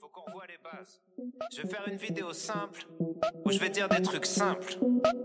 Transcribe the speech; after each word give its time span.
Faut 0.00 0.08
qu'on 0.08 0.22
revoie 0.22 0.44
les 0.46 0.58
bases. 0.62 1.00
Je 1.54 1.62
vais 1.62 1.68
faire 1.68 1.84
une 1.90 1.98
vidéo 1.98 2.32
simple 2.32 2.86
où 3.44 3.50
je 3.50 3.58
vais 3.58 3.68
dire 3.68 3.88
des 3.88 4.00
trucs 4.00 4.24
simples. 4.24 4.78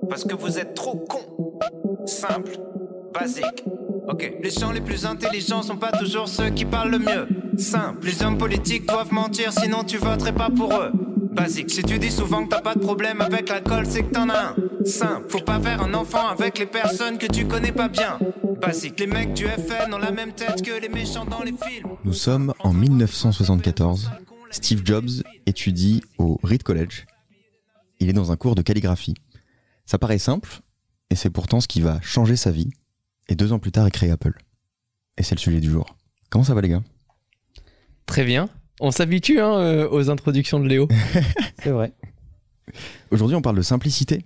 Parce 0.09 0.25
que 0.25 0.35
vous 0.35 0.59
êtes 0.59 0.73
trop 0.73 0.95
cons. 0.97 1.57
Simple, 2.05 2.59
basique. 3.13 3.63
Ok, 4.07 4.37
les 4.41 4.49
gens 4.49 4.71
les 4.71 4.81
plus 4.81 5.05
intelligents 5.05 5.61
sont 5.61 5.77
pas 5.77 5.91
toujours 5.91 6.27
ceux 6.27 6.49
qui 6.49 6.65
parlent 6.65 6.91
le 6.91 6.99
mieux. 6.99 7.27
Simple, 7.57 8.05
les 8.05 8.21
hommes 8.23 8.37
politiques 8.37 8.85
doivent 8.87 9.13
mentir 9.13 9.53
sinon 9.53 9.83
tu 9.83 9.97
voterais 9.97 10.33
pas 10.33 10.49
pour 10.49 10.73
eux. 10.73 10.91
Basique, 11.31 11.69
si 11.69 11.83
tu 11.83 11.99
dis 11.99 12.11
souvent 12.11 12.43
que 12.43 12.49
t'as 12.49 12.61
pas 12.61 12.75
de 12.75 12.79
problème 12.79 13.21
avec 13.21 13.49
l'alcool, 13.49 13.85
c'est 13.85 14.03
que 14.03 14.11
t'en 14.11 14.29
as 14.29 14.47
un. 14.47 14.55
Simple, 14.83 15.29
faut 15.29 15.41
pas 15.41 15.59
faire 15.59 15.81
un 15.81 15.93
enfant 15.93 16.27
avec 16.27 16.57
les 16.57 16.65
personnes 16.65 17.17
que 17.17 17.27
tu 17.27 17.47
connais 17.47 17.71
pas 17.71 17.87
bien. 17.87 18.17
Basique, 18.59 18.99
les 18.99 19.07
mecs 19.07 19.33
du 19.33 19.45
FN 19.45 19.93
ont 19.93 19.99
la 19.99 20.11
même 20.11 20.33
tête 20.33 20.61
que 20.61 20.81
les 20.81 20.89
méchants 20.89 21.25
dans 21.25 21.43
les 21.43 21.53
films. 21.53 21.89
Nous 22.03 22.13
sommes 22.13 22.53
en 22.59 22.73
1974. 22.73 24.09
Steve 24.51 24.81
Jobs 24.83 25.09
étudie 25.45 26.01
au 26.17 26.39
Reed 26.43 26.63
College. 26.63 27.05
Il 27.99 28.09
est 28.09 28.13
dans 28.13 28.31
un 28.31 28.37
cours 28.37 28.55
de 28.55 28.61
calligraphie. 28.61 29.13
Ça 29.85 29.97
paraît 29.97 30.17
simple, 30.17 30.61
et 31.09 31.15
c'est 31.15 31.29
pourtant 31.29 31.61
ce 31.61 31.67
qui 31.67 31.81
va 31.81 31.99
changer 32.01 32.35
sa 32.35 32.51
vie. 32.51 32.69
Et 33.27 33.35
deux 33.35 33.53
ans 33.53 33.59
plus 33.59 33.71
tard, 33.71 33.87
il 33.87 33.91
crée 33.91 34.09
Apple. 34.09 34.33
Et 35.17 35.23
c'est 35.23 35.35
le 35.35 35.39
sujet 35.39 35.59
du 35.59 35.69
jour. 35.69 35.97
Comment 36.29 36.43
ça 36.43 36.53
va 36.53 36.61
les 36.61 36.69
gars? 36.69 36.83
Très 38.05 38.23
bien. 38.23 38.49
On 38.79 38.91
s'habitue 38.91 39.39
hein, 39.39 39.59
euh, 39.59 39.89
aux 39.89 40.09
introductions 40.09 40.59
de 40.59 40.67
Léo. 40.67 40.87
C'est 41.61 41.71
vrai. 41.71 41.93
Aujourd'hui, 43.11 43.35
on 43.35 43.41
parle 43.41 43.57
de 43.57 43.61
simplicité, 43.61 44.25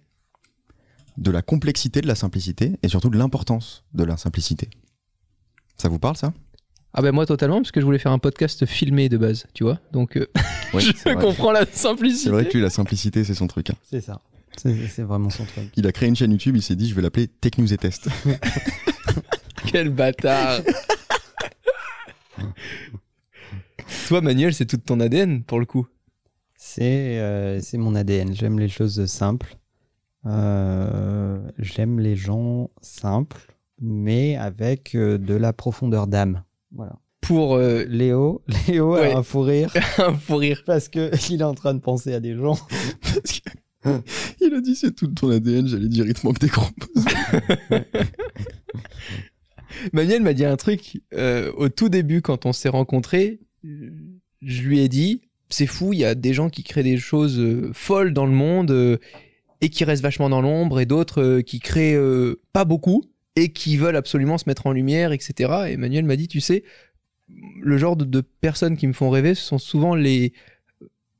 de 1.18 1.32
la 1.32 1.42
complexité 1.42 2.02
de 2.02 2.08
la 2.08 2.16
simplicité, 2.16 2.78
et 2.84 2.88
surtout 2.88 3.10
de 3.10 3.18
l'importance 3.18 3.84
de 3.94 4.04
la 4.04 4.16
simplicité. 4.16 4.70
Ça 5.78 5.90
vous 5.90 6.00
parle 6.00 6.16
ça? 6.18 6.34
Ah 6.94 7.02
ben 7.02 7.12
moi 7.12 7.26
totalement, 7.26 7.58
parce 7.58 7.72
que 7.72 7.80
je 7.82 7.86
voulais 7.86 7.98
faire 8.00 8.12
un 8.12 8.20
podcast 8.20 8.66
filmé 8.68 9.10
de 9.10 9.18
base, 9.18 9.46
tu 9.54 9.64
vois. 9.64 9.80
Donc 9.92 10.16
euh, 10.18 10.28
je 10.78 10.92
c'est 10.96 11.14
vrai. 11.14 11.24
comprends 11.24 11.52
la 11.52 11.66
C'est 11.66 11.76
simplicité. 11.78 12.30
vrai 12.30 12.46
que 12.48 12.54
lui, 12.54 12.62
la 12.62 12.70
simplicité, 12.70 13.24
c'est 13.24 13.34
son 13.34 13.48
truc. 13.48 13.70
hein. 13.72 13.76
C'est 13.90 14.02
ça. 14.02 14.22
C'est 14.58 14.88
c'est 14.88 15.02
vraiment 15.02 15.32
son 15.32 15.46
truc. 15.46 15.72
Il 15.76 15.88
a 15.88 15.92
créé 15.92 16.08
une 16.10 16.16
chaîne 16.16 16.32
YouTube, 16.32 16.56
il 16.56 16.62
s'est 16.62 16.76
dit, 16.76 16.88
je 16.88 16.94
vais 16.94 17.02
l'appeler 17.02 17.28
Tech 17.28 17.58
News 17.58 17.74
et 17.74 17.78
Test. 17.78 18.08
Quel 19.66 19.90
bâtard. 19.90 20.60
Toi 24.08 24.22
Manuel, 24.22 24.54
c'est 24.54 24.66
tout 24.66 24.78
ton 24.78 25.00
ADN 25.00 25.44
pour 25.44 25.60
le 25.60 25.66
coup. 25.66 25.88
C'est 26.56 27.20
euh, 27.20 27.60
c'est 27.62 27.78
mon 27.78 27.96
ADN. 27.96 28.34
J'aime 28.36 28.60
les 28.60 28.70
choses 28.70 29.06
simples. 29.06 29.58
Euh, 30.26 31.40
J'aime 31.58 32.00
les 32.00 32.16
gens 32.16 32.70
simples, 32.82 33.54
mais 33.82 34.36
avec 34.38 34.96
euh, 34.96 35.18
de 35.18 35.34
la 35.34 35.52
profondeur 35.54 36.08
d'âme. 36.08 36.44
Voilà. 36.74 37.00
Pour 37.22 37.56
euh, 37.56 37.86
Léo, 37.88 38.42
Léo 38.68 38.94
Ouais. 38.96 39.14
a 39.14 39.18
un 39.20 39.24
fou 39.24 39.42
rire 39.42 39.72
un 39.98 40.14
fou 40.14 40.36
rire. 40.36 40.64
parce 40.66 40.90
que 40.90 41.12
il 41.32 41.42
est 41.42 41.46
en 41.46 41.54
train 41.54 41.74
de 41.74 41.80
penser 41.80 42.14
à 42.14 42.20
des 42.20 42.36
gens. 42.36 42.58
Parce 43.02 43.40
que- 43.40 43.50
il 44.42 44.54
a 44.54 44.62
dit, 44.62 44.76
c'est 44.76 44.96
tout 44.96 45.08
ton 45.08 45.30
ADN, 45.30 45.68
j'allais 45.68 45.90
dire, 45.90 46.06
il 46.06 46.14
te 46.14 46.26
manque 46.26 46.40
des 46.40 46.48
chromosomes. 46.48 47.84
Manuel 49.92 50.22
m'a 50.22 50.34
dit 50.34 50.46
un 50.46 50.56
truc 50.56 51.02
euh, 51.14 51.52
au 51.58 51.70
tout 51.70 51.90
début 51.90 52.22
quand 52.22 52.46
on 52.46 52.54
s'est 52.54 52.70
rencontrés. 52.70 53.40
Je 53.64 54.62
lui 54.62 54.80
ai 54.80 54.88
dit, 54.88 55.22
c'est 55.50 55.68
fou, 55.68 55.94
il 55.94 56.00
y 56.00 56.06
a 56.06 56.16
des 56.16 56.34
gens 56.34 56.50
qui 56.50 56.64
créent 56.64 56.84
des 56.84 56.98
choses 56.98 57.40
euh, 57.40 57.72
folles 57.74 58.14
dans 58.14 58.26
le 58.26 58.32
monde 58.32 58.72
euh, 58.72 58.98
et 59.62 59.70
qui 59.70 59.84
restent 59.84 60.04
vachement 60.04 60.30
dans 60.30 60.42
l'ombre 60.42 60.80
et 60.80 60.86
d'autres 60.86 61.42
qui 61.42 61.60
créent 61.60 61.98
pas 62.52 62.66
beaucoup 62.66 63.04
et 63.36 63.50
qui 63.50 63.78
veulent 63.78 63.96
absolument 63.96 64.38
se 64.38 64.46
mettre 64.48 64.68
en 64.68 64.72
lumière, 64.72 65.12
etc. 65.12 65.70
Et 65.70 65.78
Manuel 65.78 66.06
m'a 66.06 66.16
dit, 66.16 66.28
tu 66.28 66.42
sais, 66.42 66.64
le 67.62 67.78
genre 67.78 67.96
de, 67.96 68.06
de 68.06 68.22
personnes 68.22 68.78
qui 68.78 68.88
me 68.88 68.94
font 68.94 69.10
rêver, 69.10 69.36
ce 69.36 69.44
sont 69.44 69.58
souvent 69.58 69.96
les 69.96 70.34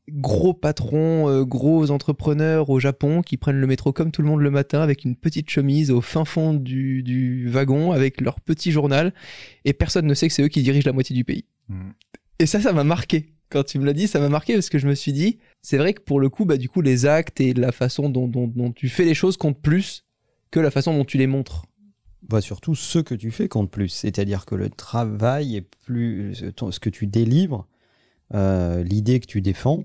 gros 0.10 0.54
patrons, 0.54 1.30
euh, 1.30 1.46
gros 1.46 1.90
entrepreneurs 1.92 2.70
au 2.70 2.80
Japon 2.80 3.22
qui 3.22 3.38
prennent 3.38 3.60
le 3.60 3.68
métro 3.68 3.94
comme 3.94 4.12
tout 4.12 4.22
le 4.22 4.28
monde 4.28 4.42
le 4.42 4.52
matin 4.52 4.82
avec 4.82 5.06
une 5.06 5.16
petite 5.16 5.50
chemise 5.50 5.92
au 5.92 6.02
fin 6.02 6.26
fond 6.26 6.54
du, 6.54 7.04
du 7.04 7.48
wagon 7.48 7.94
avec 7.94 8.20
leur 8.20 8.42
petit 8.42 8.72
journal 8.72 9.14
et 9.64 9.74
personne 9.74 10.06
ne 10.06 10.14
sait 10.14 10.28
que 10.28 10.34
c'est 10.34 10.44
eux 10.44 10.50
qui 10.50 10.62
dirigent 10.62 10.88
la 10.88 10.94
moitié 10.94 11.16
du 11.16 11.24
pays. 11.24 11.46
Mm. 11.70 11.92
Et 12.40 12.46
ça, 12.46 12.60
ça 12.60 12.74
m'a 12.74 12.84
marqué. 12.84 13.34
Quand 13.50 13.64
tu 13.64 13.78
me 13.78 13.86
l'as 13.86 13.94
dit, 13.94 14.08
ça 14.08 14.20
m'a 14.20 14.30
marqué 14.30 14.56
parce 14.56 14.70
que 14.70 14.80
je 14.80 14.88
me 14.88 14.96
suis 14.96 15.14
dit, 15.14 15.38
c'est 15.62 15.78
vrai 15.78 15.94
que 15.94 16.02
pour 16.02 16.20
le 16.20 16.28
coup, 16.28 16.44
bah, 16.44 16.58
du 16.58 16.68
coup, 16.68 16.82
les 16.82 17.06
actes 17.06 17.40
et 17.40 17.54
la 17.54 17.72
façon 17.72 18.10
dont, 18.10 18.28
dont, 18.28 18.48
dont 18.48 18.72
tu 18.72 18.90
fais 18.90 19.06
les 19.06 19.14
choses 19.14 19.38
comptent 19.38 19.62
plus 19.62 20.06
que 20.50 20.60
la 20.60 20.72
façon 20.72 20.98
dont 20.98 21.06
tu 21.06 21.18
les 21.18 21.28
montres. 21.28 21.66
Bah, 22.30 22.42
surtout 22.42 22.74
ce 22.76 23.00
que 23.00 23.16
tu 23.16 23.32
fais 23.32 23.48
compte 23.50 23.70
plus. 23.70 23.90
C'est-à-dire 23.90 24.46
que 24.46 24.56
le 24.56 24.70
travail 24.70 25.56
est 25.58 25.68
plus. 25.86 26.34
Ce 26.36 26.80
que 26.80 26.90
tu 26.90 27.06
délivres, 27.08 27.68
euh, 28.34 28.84
l'idée 28.84 29.20
que 29.20 29.26
tu 29.28 29.42
défends, 29.42 29.84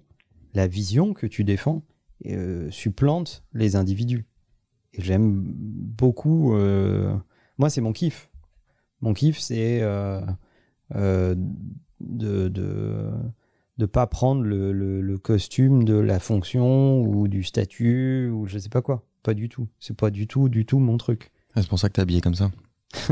la 0.54 0.66
vision 0.66 1.14
que 1.14 1.26
tu 1.26 1.44
défends, 1.44 1.82
euh, 2.26 2.70
supplante 2.70 3.44
les 3.52 3.76
individus. 3.76 4.24
Et 4.94 5.02
j'aime 5.02 5.42
beaucoup. 5.42 6.54
euh, 6.54 7.14
moi, 7.58 7.70
c'est 7.70 7.80
mon 7.80 7.92
kiff. 7.92 8.30
Mon 9.00 9.14
kiff, 9.14 9.38
c'est 9.38 9.80
de. 12.00 13.12
de 13.78 13.86
pas 13.86 14.06
prendre 14.06 14.42
le, 14.42 14.72
le- 14.72 15.00
le 15.00 15.18
costume 15.18 15.84
de 15.84 15.94
la 15.94 16.18
fonction 16.18 17.00
ou 17.02 17.28
du 17.28 17.42
statut 17.44 18.28
ou 18.30 18.46
je 18.46 18.58
sais 18.58 18.68
pas 18.68 18.82
quoi. 18.82 19.04
Pas 19.22 19.34
du 19.34 19.48
tout. 19.48 19.68
C'est 19.80 19.96
pas 19.96 20.10
du 20.10 20.26
tout, 20.26 20.48
du 20.48 20.64
tout 20.66 20.78
mon 20.78 20.96
truc. 20.96 21.30
Ah, 21.58 21.62
c'est 21.62 21.68
pour 21.68 21.78
ça 21.80 21.88
que 21.88 21.94
t'es 21.94 22.02
habillé 22.02 22.20
comme 22.20 22.36
ça. 22.36 22.50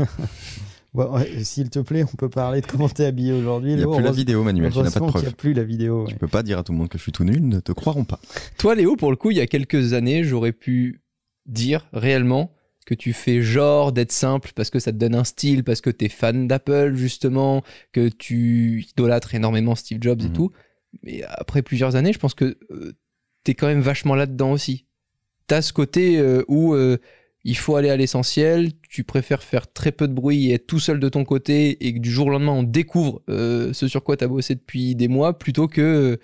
Ouais, 0.93 1.43
S'il 1.43 1.69
te 1.69 1.77
plaît, 1.79 2.03
on 2.11 2.15
peut 2.15 2.29
parler 2.29 2.61
de 2.61 2.65
comment 2.65 2.89
t'es 2.89 3.05
habillé 3.05 3.31
aujourd'hui. 3.33 3.73
Il 3.73 3.77
n'y 3.77 3.83
a 3.83 3.87
plus 3.87 4.01
la 4.03 4.11
vidéo, 4.11 4.43
Manuel, 4.43 4.71
tu 4.71 4.79
n'as 4.79 4.89
pas 4.89 4.99
de 5.01 5.05
preuve. 5.05 5.21
n'y 5.21 5.27
a 5.27 5.31
plus 5.31 5.53
la 5.53 5.63
vidéo. 5.63 6.05
ouais. 6.05 6.13
Tu 6.13 6.15
peux 6.15 6.27
pas 6.29 6.41
dire 6.41 6.57
à 6.57 6.63
tout 6.63 6.71
le 6.71 6.77
monde 6.79 6.87
que 6.89 6.97
je 6.97 7.03
suis 7.03 7.11
tout 7.11 7.23
nul, 7.23 7.45
ne 7.47 7.59
te 7.59 7.71
croiront 7.71 8.03
pas. 8.05 8.19
Toi, 8.57 8.73
Léo, 8.73 8.95
pour 8.95 9.11
le 9.11 9.17
coup, 9.17 9.29
il 9.29 9.37
y 9.37 9.41
a 9.41 9.45
quelques 9.45 9.93
années, 9.93 10.23
j'aurais 10.23 10.53
pu 10.53 11.01
dire 11.45 11.87
réellement 11.93 12.51
que 12.87 12.95
tu 12.95 13.13
fais 13.13 13.41
genre 13.43 13.91
d'être 13.91 14.11
simple 14.13 14.53
parce 14.55 14.69
que 14.71 14.79
ça 14.79 14.91
te 14.91 14.97
donne 14.97 15.13
un 15.13 15.25
style, 15.25 15.63
parce 15.63 15.81
que 15.81 15.91
t'es 15.91 16.09
fan 16.09 16.47
d'Apple, 16.47 16.93
justement, 16.95 17.63
que 17.91 18.07
tu 18.07 18.87
idolâtres 18.89 19.35
énormément 19.35 19.75
Steve 19.75 19.99
Jobs 20.01 20.21
et 20.21 20.29
Mhm. 20.29 20.33
tout. 20.33 20.51
Mais 21.03 21.21
après 21.27 21.61
plusieurs 21.61 21.95
années, 21.95 22.13
je 22.13 22.17
pense 22.19 22.33
que 22.33 22.57
euh, 22.71 22.93
t'es 23.43 23.53
quand 23.53 23.67
même 23.67 23.81
vachement 23.81 24.15
là-dedans 24.15 24.51
aussi. 24.51 24.85
T'as 25.45 25.61
ce 25.61 25.73
côté 25.73 26.17
euh, 26.17 26.43
où 26.47 26.73
euh, 26.73 26.97
il 27.47 27.55
faut 27.55 27.77
aller 27.77 27.89
à 27.89 27.95
l'essentiel, 27.95 28.73
tu 28.89 29.05
préfères 29.05 29.41
faire 29.41 29.71
très 29.71 29.93
peu 29.93 30.09
de 30.09 30.13
bruit 30.13 30.49
et 30.49 30.55
être 30.55 30.67
tout 30.67 30.79
seul 30.79 30.99
de 30.99 31.07
ton 31.07 31.23
côté 31.23 31.87
et 31.87 31.93
que 31.93 31.99
du 31.99 32.11
jour 32.11 32.27
au 32.27 32.29
lendemain 32.29 32.51
on 32.51 32.63
découvre 32.63 33.21
euh, 33.29 33.71
ce 33.71 33.87
sur 33.87 34.03
quoi 34.03 34.17
t'as 34.17 34.27
bossé 34.27 34.53
depuis 34.53 34.95
des 34.95 35.07
mois 35.07 35.37
plutôt 35.39 35.67
que 35.67 35.81
euh, 35.81 36.17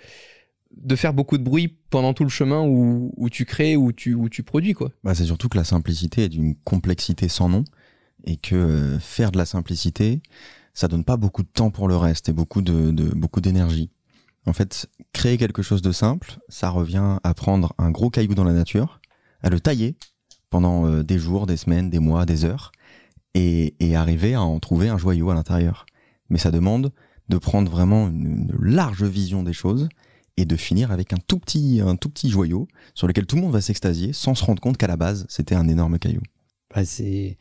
de 0.76 0.96
faire 0.96 1.14
beaucoup 1.14 1.38
de 1.38 1.42
bruit 1.42 1.78
pendant 1.88 2.12
tout 2.12 2.24
le 2.24 2.28
chemin 2.28 2.62
où, 2.62 3.28
tu 3.30 3.46
crées, 3.46 3.74
où 3.76 3.92
tu, 3.92 4.16
tu 4.30 4.42
produis, 4.42 4.74
quoi. 4.74 4.90
Bah, 5.02 5.14
c'est 5.14 5.24
surtout 5.24 5.48
que 5.48 5.56
la 5.56 5.64
simplicité 5.64 6.24
est 6.24 6.28
d'une 6.28 6.56
complexité 6.56 7.28
sans 7.28 7.48
nom 7.48 7.64
et 8.24 8.36
que 8.36 8.56
euh, 8.56 8.98
faire 8.98 9.30
de 9.30 9.38
la 9.38 9.46
simplicité, 9.46 10.20
ça 10.74 10.88
donne 10.88 11.04
pas 11.04 11.16
beaucoup 11.16 11.42
de 11.42 11.48
temps 11.48 11.70
pour 11.70 11.88
le 11.88 11.96
reste 11.96 12.28
et 12.28 12.32
beaucoup 12.32 12.60
de- 12.60 12.90
beaucoup 13.14 13.40
d'énergie. 13.40 13.88
En 14.46 14.52
fait, 14.52 14.88
créer 15.12 15.38
quelque 15.38 15.62
chose 15.62 15.80
de 15.80 15.92
simple, 15.92 16.38
ça 16.48 16.68
revient 16.68 17.18
à 17.22 17.34
prendre 17.34 17.72
un 17.78 17.90
gros 17.90 18.10
caillou 18.10 18.34
dans 18.34 18.44
la 18.44 18.52
nature, 18.52 19.00
à 19.42 19.48
le 19.48 19.60
tailler 19.60 19.96
pendant 20.54 20.86
euh, 20.86 21.02
des 21.02 21.18
jours, 21.18 21.46
des 21.46 21.56
semaines, 21.56 21.90
des 21.90 21.98
mois, 21.98 22.26
des 22.26 22.44
heures, 22.44 22.70
et, 23.34 23.74
arriver 23.96 24.34
à 24.34 24.42
en 24.42 24.60
trouver 24.60 24.88
un 24.88 24.96
joyau 24.96 25.30
à 25.30 25.34
l'intérieur. 25.34 25.84
Mais 26.30 26.38
ça 26.38 26.52
demande 26.52 26.92
de 27.28 27.38
prendre 27.38 27.68
vraiment 27.68 28.06
une, 28.06 28.52
une 28.52 28.56
large 28.60 29.02
vision 29.02 29.42
des 29.42 29.52
choses 29.52 29.88
et 30.36 30.44
de 30.44 30.54
finir 30.54 30.92
avec 30.92 31.12
un 31.12 31.16
tout 31.26 31.40
petit, 31.40 31.80
un 31.84 31.96
tout 31.96 32.08
petit 32.08 32.30
joyau 32.30 32.68
sur 32.94 33.08
lequel 33.08 33.26
tout 33.26 33.34
le 33.34 33.42
monde 33.42 33.52
va 33.52 33.60
s'extasier 33.60 34.12
sans 34.12 34.36
se 34.36 34.44
rendre 34.44 34.62
compte 34.62 34.76
qu'à 34.76 34.86
la 34.86 34.96
base, 34.96 35.26
c'était 35.28 35.56
un 35.56 35.66
énorme 35.66 35.98
caillou. 35.98 36.22
Bah, 36.72 36.84
c'est 36.84 37.36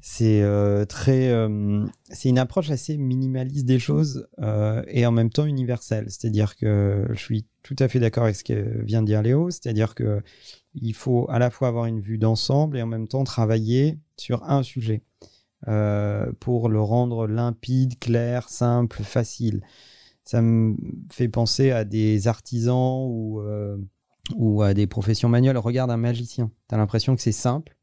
c'est 0.00 0.42
euh, 0.42 0.84
très 0.84 1.28
euh, 1.30 1.86
c'est 2.10 2.28
une 2.28 2.38
approche 2.38 2.70
assez 2.70 2.96
minimaliste 2.96 3.66
des 3.66 3.78
choses 3.78 4.28
euh, 4.40 4.82
et 4.88 5.06
en 5.06 5.12
même 5.12 5.30
temps 5.30 5.46
universelle. 5.46 6.06
C'est-à-dire 6.08 6.56
que 6.56 7.06
je 7.10 7.18
suis 7.18 7.46
tout 7.62 7.76
à 7.78 7.88
fait 7.88 8.00
d'accord 8.00 8.24
avec 8.24 8.36
ce 8.36 8.44
que 8.44 8.82
vient 8.84 9.02
de 9.02 9.06
dire 9.06 9.22
Léo. 9.22 9.50
C'est-à-dire 9.50 9.94
que 9.94 10.22
il 10.74 10.94
faut 10.94 11.26
à 11.30 11.38
la 11.38 11.50
fois 11.50 11.68
avoir 11.68 11.86
une 11.86 12.00
vue 12.00 12.18
d'ensemble 12.18 12.78
et 12.78 12.82
en 12.82 12.86
même 12.86 13.08
temps 13.08 13.24
travailler 13.24 13.98
sur 14.16 14.44
un 14.44 14.62
sujet 14.62 15.02
pour 16.38 16.68
le 16.68 16.80
rendre 16.80 17.26
limpide, 17.26 17.98
clair, 17.98 18.48
simple, 18.48 19.02
facile. 19.02 19.62
Ça 20.22 20.40
me 20.40 20.76
fait 21.10 21.28
penser 21.28 21.72
à 21.72 21.84
des 21.84 22.28
artisans 22.28 23.04
ou, 23.08 23.42
ou 24.36 24.62
à 24.62 24.74
des 24.74 24.86
professions 24.86 25.28
manuelles. 25.28 25.58
Regarde 25.58 25.90
un 25.90 25.96
magicien. 25.96 26.52
Tu 26.68 26.74
as 26.74 26.78
l'impression 26.78 27.16
que 27.16 27.22
c'est 27.22 27.32
simple. 27.32 27.75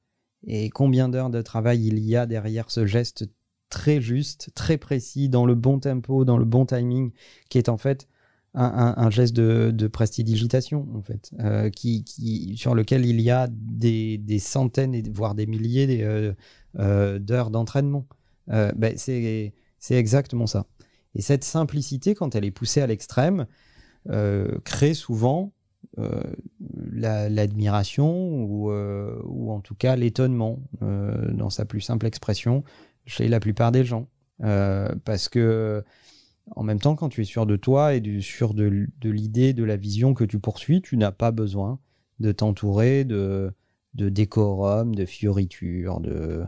Et 0.46 0.70
combien 0.70 1.10
d'heures 1.10 1.30
de 1.30 1.42
travail 1.42 1.88
il 1.88 2.00
y 2.00 2.16
a 2.16 2.26
derrière 2.26 2.70
ce 2.70 2.86
geste 2.86 3.26
très 3.70 4.02
juste, 4.02 4.52
très 4.54 4.78
précis, 4.78 5.30
dans 5.30 5.46
le 5.46 5.56
bon 5.56 5.80
tempo, 5.80 6.26
dans 6.26 6.38
le 6.38 6.46
bon 6.46 6.66
timing, 6.66 7.12
qui 7.50 7.58
est 7.58 7.70
en 7.70 7.78
fait 7.78 8.08
un, 8.56 9.10
geste 9.10 9.34
de, 9.36 9.88
prestidigitation, 9.88 10.88
en 10.94 11.02
fait, 11.02 11.32
euh, 11.40 11.72
sur 12.56 12.76
lequel 12.76 13.06
il 13.06 13.20
y 13.20 13.32
a 13.32 13.48
des, 13.50 14.40
centaines, 14.40 15.02
voire 15.12 15.34
des 15.34 15.48
milliers 15.48 16.04
euh, 16.04 16.34
euh, 16.78 17.18
d'heures 17.18 17.50
d'entraînement. 17.50 18.06
Ben, 18.48 18.94
c'est 18.98 19.54
exactement 19.90 20.46
ça. 20.46 20.68
Et 21.16 21.22
cette 21.22 21.44
simplicité, 21.44 22.14
quand 22.14 22.36
elle 22.36 22.46
est 22.46 22.52
poussée 22.52 22.82
à 22.82 22.88
l'extrême, 22.88 23.48
crée 24.64 24.94
souvent 24.94 25.54
euh, 26.00 26.22
la- 26.92 27.30
l'admiration 27.30 28.44
ou, 28.46 28.72
euh, 28.72 29.22
ou 29.26 29.52
en 29.52 29.60
tout 29.60 29.76
cas 29.76 29.96
l'étonnement 29.96 30.60
euh, 30.82 31.32
dans 31.34 31.50
sa 31.50 31.66
plus 31.66 31.82
simple 31.82 32.06
expression 32.06 32.64
chez 33.06 33.28
la 33.28 33.40
plupart 33.40 33.72
des 33.72 33.84
gens. 33.84 34.08
Parce 35.06 35.30
que 35.30 35.84
en 36.56 36.64
même 36.64 36.80
temps, 36.80 36.96
quand 36.96 37.08
tu 37.08 37.22
es 37.22 37.26
sûr 37.26 37.46
de 37.46 37.56
toi 37.56 37.94
et 37.94 38.02
du, 38.02 38.22
sûr 38.22 38.54
de, 38.54 38.88
de 39.00 39.10
l'idée, 39.10 39.54
de 39.54 39.64
la 39.64 39.78
vision 39.78 40.14
que 40.14 40.26
tu 40.26 40.40
poursuis, 40.40 40.82
tu 40.82 40.98
n'as 40.98 41.12
pas 41.12 41.32
besoin 41.32 41.80
de 42.20 42.32
t'entourer 42.34 43.06
de, 43.06 43.54
de 43.94 44.10
décorum, 44.10 44.96
de 44.96 45.06
fioritures, 45.06 46.02
de, 46.02 46.44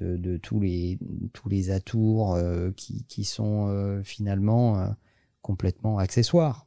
de, 0.00 0.36
tous, 0.36 0.60
les, 0.60 0.98
tous 1.32 1.48
les 1.48 1.70
atours 1.70 2.36
qui, 2.76 3.04
qui 3.04 3.24
sont 3.24 4.00
finalement 4.04 4.94
complètement 5.40 5.98
accessoires. 5.98 6.66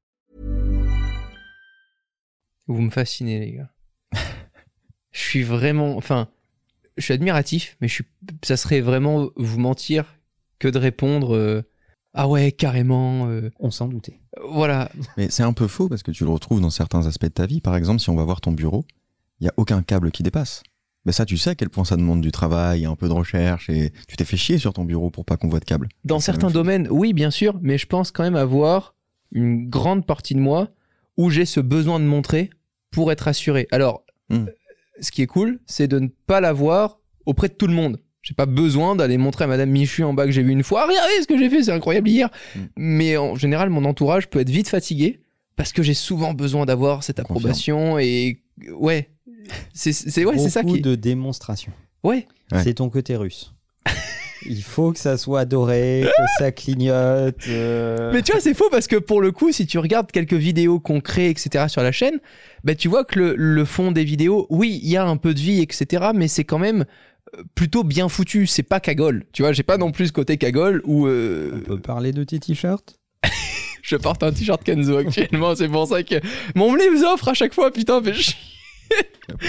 Vous 2.67 2.81
me 2.81 2.89
fascinez, 2.89 3.39
les 3.39 3.51
gars. 3.53 3.69
je 5.11 5.19
suis 5.19 5.43
vraiment. 5.43 5.97
Enfin, 5.97 6.27
je 6.97 7.03
suis 7.03 7.13
admiratif, 7.13 7.77
mais 7.81 7.87
je 7.87 7.93
suis, 7.95 8.05
ça 8.43 8.57
serait 8.57 8.81
vraiment 8.81 9.29
vous 9.35 9.59
mentir 9.59 10.05
que 10.59 10.67
de 10.67 10.77
répondre 10.77 11.35
euh, 11.35 11.63
Ah 12.13 12.27
ouais, 12.27 12.51
carrément. 12.51 13.27
euh, 13.27 13.49
On 13.59 13.71
s'en 13.71 13.87
doutait. 13.87 14.19
voilà. 14.49 14.91
Mais 15.17 15.29
c'est 15.29 15.43
un 15.43 15.53
peu 15.53 15.67
faux 15.67 15.89
parce 15.89 16.03
que 16.03 16.11
tu 16.11 16.23
le 16.23 16.29
retrouves 16.29 16.61
dans 16.61 16.69
certains 16.69 17.05
aspects 17.07 17.23
de 17.25 17.29
ta 17.29 17.45
vie. 17.45 17.61
Par 17.61 17.75
exemple, 17.75 17.99
si 17.99 18.09
on 18.09 18.15
va 18.15 18.23
voir 18.23 18.41
ton 18.41 18.51
bureau, 18.51 18.85
il 19.39 19.45
n'y 19.45 19.49
a 19.49 19.53
aucun 19.57 19.81
câble 19.81 20.11
qui 20.11 20.23
dépasse. 20.23 20.63
Mais 21.03 21.11
ça, 21.13 21.25
tu 21.25 21.35
sais 21.35 21.49
à 21.49 21.55
quel 21.55 21.71
point 21.71 21.83
ça 21.83 21.95
demande 21.97 22.21
du 22.21 22.31
travail, 22.31 22.85
un 22.85 22.95
peu 22.95 23.07
de 23.07 23.13
recherche, 23.13 23.71
et 23.71 23.91
tu 24.07 24.15
t'es 24.15 24.23
fait 24.25 24.37
chier 24.37 24.59
sur 24.59 24.71
ton 24.71 24.85
bureau 24.85 25.09
pour 25.09 25.25
pas 25.25 25.35
qu'on 25.35 25.49
voit 25.49 25.59
de 25.59 25.65
câble. 25.65 25.89
Dans 26.05 26.19
certains 26.19 26.51
domaines, 26.51 26.87
oui, 26.91 27.13
bien 27.13 27.31
sûr, 27.31 27.57
mais 27.63 27.79
je 27.79 27.87
pense 27.87 28.11
quand 28.11 28.21
même 28.21 28.35
avoir 28.35 28.93
une 29.31 29.67
grande 29.67 30.05
partie 30.05 30.35
de 30.35 30.39
moi 30.39 30.69
où 31.21 31.29
j'ai 31.29 31.45
ce 31.45 31.59
besoin 31.59 31.99
de 31.99 32.05
montrer 32.05 32.49
pour 32.91 33.11
être 33.11 33.27
assuré. 33.27 33.67
Alors, 33.71 34.03
Hmm. 34.29 34.45
ce 35.01 35.11
qui 35.11 35.21
est 35.21 35.27
cool, 35.27 35.59
c'est 35.65 35.87
de 35.89 35.99
ne 35.99 36.07
pas 36.27 36.39
l'avoir 36.39 36.99
auprès 37.25 37.49
de 37.49 37.53
tout 37.53 37.67
le 37.67 37.73
monde. 37.73 37.99
J'ai 38.21 38.33
pas 38.33 38.45
besoin 38.45 38.95
d'aller 38.95 39.17
montrer 39.17 39.43
à 39.43 39.47
Madame 39.47 39.69
Michu 39.69 40.03
en 40.03 40.13
bas 40.13 40.25
que 40.25 40.31
j'ai 40.31 40.43
vu 40.43 40.51
une 40.51 40.63
fois. 40.63 40.87
Regardez 40.87 41.21
ce 41.21 41.27
que 41.27 41.37
j'ai 41.37 41.49
fait, 41.49 41.63
c'est 41.63 41.71
incroyable 41.71 42.07
hier. 42.07 42.29
Hmm. 42.55 42.59
Mais 42.77 43.17
en 43.17 43.35
général, 43.35 43.69
mon 43.69 43.83
entourage 43.85 44.29
peut 44.29 44.39
être 44.39 44.49
vite 44.49 44.69
fatigué 44.69 45.19
parce 45.57 45.73
que 45.73 45.83
j'ai 45.83 45.93
souvent 45.93 46.33
besoin 46.33 46.65
d'avoir 46.65 47.03
cette 47.03 47.17
Confirme. 47.17 47.37
approbation 47.37 47.99
et 47.99 48.41
ouais, 48.73 49.09
c'est 49.73 49.91
c'est 49.91 50.23
ouais, 50.23 50.37
c'est 50.37 50.49
ça 50.49 50.61
Beaucoup 50.63 50.75
qui. 50.77 50.81
de 50.81 50.95
démonstration. 50.95 51.71
Ouais, 52.03 52.27
Ouais. 52.51 52.63
C'est 52.63 52.75
ton 52.75 52.89
côté 52.89 53.15
russe. 53.15 53.53
Il 54.47 54.63
faut 54.63 54.91
que 54.91 54.99
ça 54.99 55.17
soit 55.17 55.45
doré, 55.45 56.03
que 56.05 56.43
ça 56.43 56.51
clignote. 56.51 57.35
euh, 57.47 58.11
Mais 58.13 58.21
tu 58.21 58.31
vois, 58.31 58.41
c'est 58.41 58.53
faux 58.53 58.69
parce 58.71 58.87
que 58.87 58.95
pour 58.95 59.21
le 59.21 59.31
coup, 59.31 59.51
si 59.51 59.65
tu 59.67 59.77
regardes 59.77 60.11
quelques 60.11 60.33
vidéos 60.33 60.79
qu'on 60.79 60.99
crée, 61.01 61.29
etc. 61.29 61.65
sur 61.67 61.83
la 61.83 61.91
chaîne, 61.91 62.19
bah, 62.63 62.73
tu 62.75 62.87
vois 62.87 63.03
que 63.05 63.19
le, 63.19 63.35
le 63.37 63.65
fond 63.65 63.91
des 63.91 64.03
vidéos, 64.03 64.47
oui, 64.49 64.79
il 64.83 64.89
y 64.89 64.97
a 64.97 65.05
un 65.05 65.17
peu 65.17 65.33
de 65.33 65.39
vie, 65.39 65.61
etc. 65.61 66.07
Mais 66.15 66.27
c'est 66.27 66.43
quand 66.43 66.59
même 66.59 66.85
euh, 67.37 67.43
plutôt 67.55 67.83
bien 67.83 68.09
foutu. 68.09 68.47
C'est 68.47 68.63
pas 68.63 68.79
cagole. 68.79 69.25
Tu 69.33 69.41
vois, 69.43 69.51
j'ai 69.51 69.63
pas 69.63 69.77
non 69.77 69.91
plus 69.91 70.07
ce 70.07 70.13
côté 70.13 70.37
cagole 70.37 70.81
où 70.85 71.05
euh, 71.07 71.51
On 71.55 71.59
peut 71.61 71.79
parler 71.79 72.11
de 72.11 72.23
tes 72.23 72.39
t-shirts? 72.39 72.95
Je 73.83 73.95
porte 73.95 74.23
un 74.23 74.31
t-shirt 74.31 74.63
Kenzo 74.63 74.97
actuellement. 74.97 75.55
c'est 75.55 75.67
pour 75.67 75.87
ça 75.87 76.01
que 76.03 76.15
mon 76.55 76.71
me 76.71 76.77
les 76.77 77.03
offre 77.03 77.27
à 77.29 77.33
chaque 77.33 77.53
fois. 77.53 77.71
Putain, 77.71 78.01
fait 78.01 78.13
chier. 78.13 78.35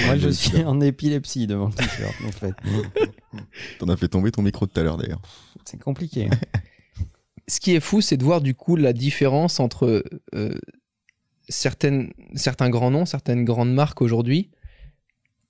Moi, 0.07 0.17
je 0.17 0.29
suis 0.29 0.63
en 0.65 0.81
épilepsie 0.81 1.47
devant 1.49 1.67
le 1.67 1.73
t-shirt, 1.73 2.15
en 2.27 2.31
fait. 2.33 2.55
T'en 3.79 3.89
as 3.89 3.97
fait 3.97 4.09
tomber 4.09 4.31
ton 4.31 4.43
micro 4.43 4.67
tout 4.67 4.79
à 4.79 4.83
l'heure 4.83 4.97
d'ailleurs. 4.97 5.23
C'est 5.65 5.81
compliqué. 5.81 6.29
hein. 6.31 6.61
ce 7.49 7.61
qui 7.61 7.75
est 7.75 7.81
fou, 7.81 8.01
c'est 8.01 8.17
de 8.17 8.25
voir 8.25 8.41
du 8.41 8.55
coup 8.55 8.77
la 8.77 8.93
différence 8.93 9.61
entre 9.61 10.05
euh, 10.35 10.55
certaines, 11.49 12.13
certains 12.35 12.71
grands 12.71 12.91
noms, 12.91 13.07
certaines 13.07 13.45
grandes 13.45 13.73
marques 13.73 14.03
aujourd'hui 14.03 14.51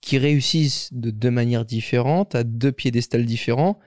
qui 0.00 0.19
réussissent 0.19 0.93
de 0.93 1.11
deux 1.11 1.31
manières 1.31 1.64
différentes, 1.64 2.34
à 2.34 2.43
deux 2.43 2.73
piédestals 2.73 3.25
différents. 3.25 3.79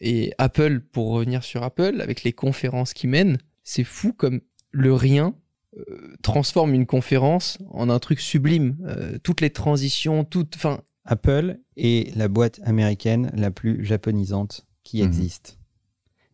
Et 0.00 0.34
Apple, 0.36 0.80
pour 0.80 1.12
revenir 1.12 1.44
sur 1.44 1.62
Apple, 1.62 2.00
avec 2.00 2.24
les 2.24 2.32
conférences 2.32 2.92
qu'ils 2.92 3.10
mènent, 3.10 3.38
c'est 3.62 3.84
fou 3.84 4.12
comme 4.12 4.40
le 4.72 4.92
rien 4.92 5.36
euh, 5.78 6.16
transforme 6.22 6.74
une 6.74 6.84
conférence 6.84 7.58
en 7.70 7.88
un 7.88 7.98
truc 8.00 8.20
sublime. 8.20 8.76
Euh, 8.84 9.18
toutes 9.22 9.40
les 9.40 9.50
transitions, 9.50 10.24
toutes, 10.24 10.56
Apple 11.04 11.58
est 11.76 12.14
la 12.16 12.28
boîte 12.28 12.60
américaine 12.64 13.30
la 13.34 13.50
plus 13.50 13.84
japonisante 13.84 14.66
qui 14.84 14.98
Mhm. 15.00 15.06
existe. 15.08 15.58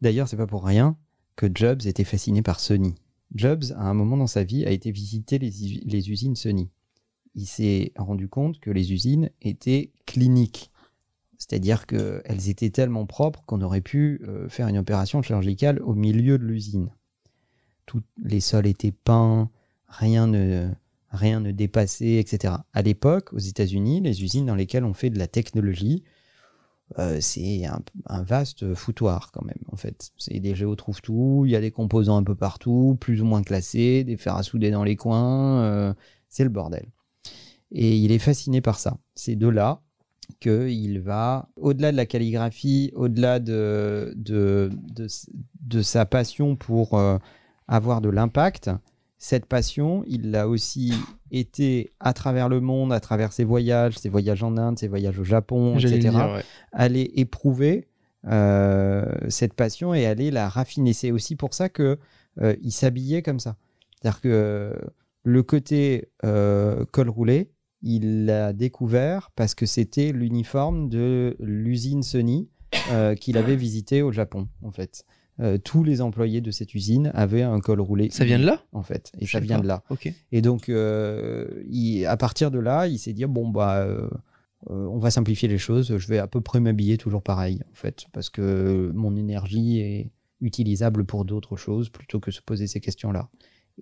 D'ailleurs, 0.03 0.29
c'est 0.29 0.37
pas 0.37 0.47
pour 0.47 0.65
rien 0.65 0.97
que 1.37 1.47
Jobs 1.53 1.87
était 1.87 2.05
fasciné 2.05 2.43
par 2.43 2.61
Sony. 2.61 2.95
Jobs, 3.35 3.65
à 3.77 3.83
un 3.89 3.95
moment 3.95 4.17
dans 4.17 4.27
sa 4.27 4.45
vie, 4.45 4.65
a 4.65 4.71
été 4.71 4.91
visiter 4.91 5.39
les, 5.39 5.65
usi- 5.65 5.83
les 5.85 6.11
usines 6.11 6.37
Sony. 6.37 6.71
Il 7.35 7.47
s'est 7.47 7.93
rendu 7.97 8.29
compte 8.29 8.59
que 8.61 8.71
les 8.71 8.93
usines 8.93 9.31
étaient 9.43 9.93
cliniques. 10.07 10.71
C'est-à-dire 11.37 11.87
qu'elles 11.87 12.49
étaient 12.49 12.71
tellement 12.71 13.07
propres 13.07 13.43
qu'on 13.47 13.61
aurait 13.63 13.81
pu 13.81 14.21
euh, 14.27 14.49
faire 14.49 14.67
une 14.69 14.79
opération 14.79 15.23
chirurgicale 15.23 15.81
au 15.83 15.95
milieu 15.95 16.37
de 16.39 16.45
l'usine. 16.45 16.91
Tous 17.87 18.03
les 18.23 18.41
sols 18.41 18.67
étaient 18.67 18.93
peints, 18.93 19.49
rien 19.87 20.27
ne, 20.27 20.69
rien 21.11 21.41
ne 21.41 21.53
dépassait, 21.53 22.15
etc. 22.15 22.55
À 22.73 22.83
l'époque, 22.83 23.33
aux 23.33 23.39
États-Unis, 23.39 24.01
les 24.01 24.23
usines 24.23 24.47
dans 24.47 24.55
lesquelles 24.55 24.85
on 24.85 24.95
fait 24.95 25.11
de 25.11 25.19
la 25.19 25.27
technologie, 25.27 26.05
euh, 26.99 27.19
c'est 27.21 27.67
un, 27.67 28.23
vaste 28.23 28.75
foutoir 28.75 29.31
quand 29.33 29.45
même, 29.45 29.63
en 29.71 29.77
fait. 29.77 30.11
C'est 30.17 30.41
des 30.41 30.55
géotrouve 30.55 31.01
tout, 31.03 31.43
il 31.45 31.53
y 31.53 31.57
a 31.57 31.61
des 31.61 31.71
composants 31.71 32.17
un 32.17 32.23
peu 32.23 32.35
partout, 32.35 32.97
plus 33.01 33.21
ou 33.21 33.27
moins 33.27 33.43
classés, 33.43 34.05
des 34.05 34.17
fers 34.17 34.37
à 34.37 34.43
souder 34.43 34.71
dans 34.71 34.85
les 34.85 34.97
coins, 34.97 35.63
euh, 35.63 35.95
c'est 36.29 36.45
le 36.45 36.51
bordel. 36.51 36.87
Et 37.71 37.97
il 37.99 38.11
est 38.13 38.19
fasciné 38.19 38.61
par 38.63 38.79
ça. 38.79 38.97
C'est 39.15 39.37
de 39.37 39.49
là 39.49 39.83
qu'il 40.41 41.01
va, 41.01 41.49
au-delà 41.57 41.93
de 41.93 41.97
la 41.97 42.07
calligraphie, 42.07 42.93
au-delà 42.95 43.39
de, 43.39 44.13
de, 44.17 44.71
de, 44.95 45.07
de 45.61 45.83
sa 45.83 46.07
passion 46.07 46.57
pour 46.57 46.95
euh, 46.95 47.19
avoir 47.67 48.01
de 48.01 48.09
l'impact, 48.09 48.71
cette 49.19 49.47
passion, 49.47 50.05
il 50.07 50.31
l'a 50.31 50.49
aussi 50.49 50.93
été 51.33 51.91
à 51.99 52.13
travers 52.13 52.49
le 52.49 52.61
monde, 52.61 52.93
à 52.93 53.01
travers 53.01 53.33
ses 53.33 53.45
voyages, 53.45 53.99
ses 53.99 54.09
voyages 54.09 54.43
en 54.45 54.57
Inde, 54.57 54.79
ses 54.79 54.89
voyages 54.89 55.19
au 55.19 55.25
Japon, 55.25 55.77
etc. 55.77 55.95
le 55.95 55.99
dire, 55.99 56.15
ouais. 56.15 56.45
aller 56.73 57.11
éprouver 57.17 57.89
euh, 58.27 59.05
cette 59.29 59.55
passion 59.55 59.93
et 59.93 60.07
aller 60.07 60.31
la 60.31 60.49
raffiner. 60.49 60.93
C'est 60.93 61.11
aussi 61.11 61.35
pour 61.35 61.53
ça 61.53 61.69
que 61.69 61.99
euh, 62.41 62.55
il 62.63 62.73
s'habillait 62.73 63.23
comme 63.23 63.41
ça. 63.41 63.57
C'est-à-dire 64.01 64.21
que 64.21 64.29
euh, 64.29 64.73
le 65.25 65.43
côté 65.43 66.11
euh, 66.25 66.85
col 66.93 67.09
roulé, 67.09 67.51
il 67.83 68.27
l'a 68.27 68.53
découvert 68.53 69.31
parce 69.37 69.55
que 69.55 69.67
c'était 69.67 70.13
l'uniforme 70.13 70.89
de 70.89 71.37
l'usine 71.41 72.03
Sony 72.03 72.49
qu'il 73.21 73.39
avait 73.39 73.57
visité 73.57 74.03
au 74.03 74.13
Japon, 74.13 74.49
en 74.63 74.71
fait. 74.71 75.05
Euh, 75.41 75.57
tous 75.59 75.85
les 75.85 76.01
employés 76.01 76.41
de 76.41 76.51
cette 76.51 76.75
usine 76.75 77.11
avaient 77.15 77.43
un 77.43 77.61
col 77.61 77.81
roulé. 77.81 78.11
Ça 78.11 78.25
vient 78.25 78.39
de 78.41 78.45
là 78.47 78.63
En 78.73 78.83
fait. 78.83 79.13
Et 79.21 79.27
Je 79.27 79.31
ça 79.31 79.41
vient 79.41 79.57
pas. 79.57 79.63
de 79.63 79.69
là. 79.69 79.83
Ok. 79.91 80.13
Et 80.33 80.43
donc, 80.43 80.69
euh, 80.69 81.47
il- 81.71 82.07
à 82.07 82.17
partir 82.17 82.51
de 82.51 82.59
là, 82.59 82.87
il 82.89 82.99
s'est 82.99 83.13
dit 83.13 83.25
bon 83.27 83.49
bah, 83.49 83.79
euh, 83.87 84.09
on 84.69 84.99
va 84.99 85.11
simplifier 85.11 85.49
les 85.49 85.59
choses. 85.59 85.97
Je 85.97 86.09
vais 86.09 86.19
à 86.19 86.27
peu 86.27 86.41
près 86.41 86.59
m'habiller 86.59 86.99
toujours 86.99 87.23
pareil, 87.23 87.61
en 87.71 87.75
fait, 87.75 88.07
parce 88.13 88.31
que 88.31 88.91
mon 88.95 89.15
énergie 89.17 89.79
est 89.79 90.11
utilisable 90.41 91.05
pour 91.05 91.25
d'autres 91.25 91.57
choses 91.57 91.89
plutôt 91.89 92.19
que 92.21 92.31
se 92.33 92.41
poser 92.43 92.67
ces 92.67 92.81
questions-là. 92.81 93.29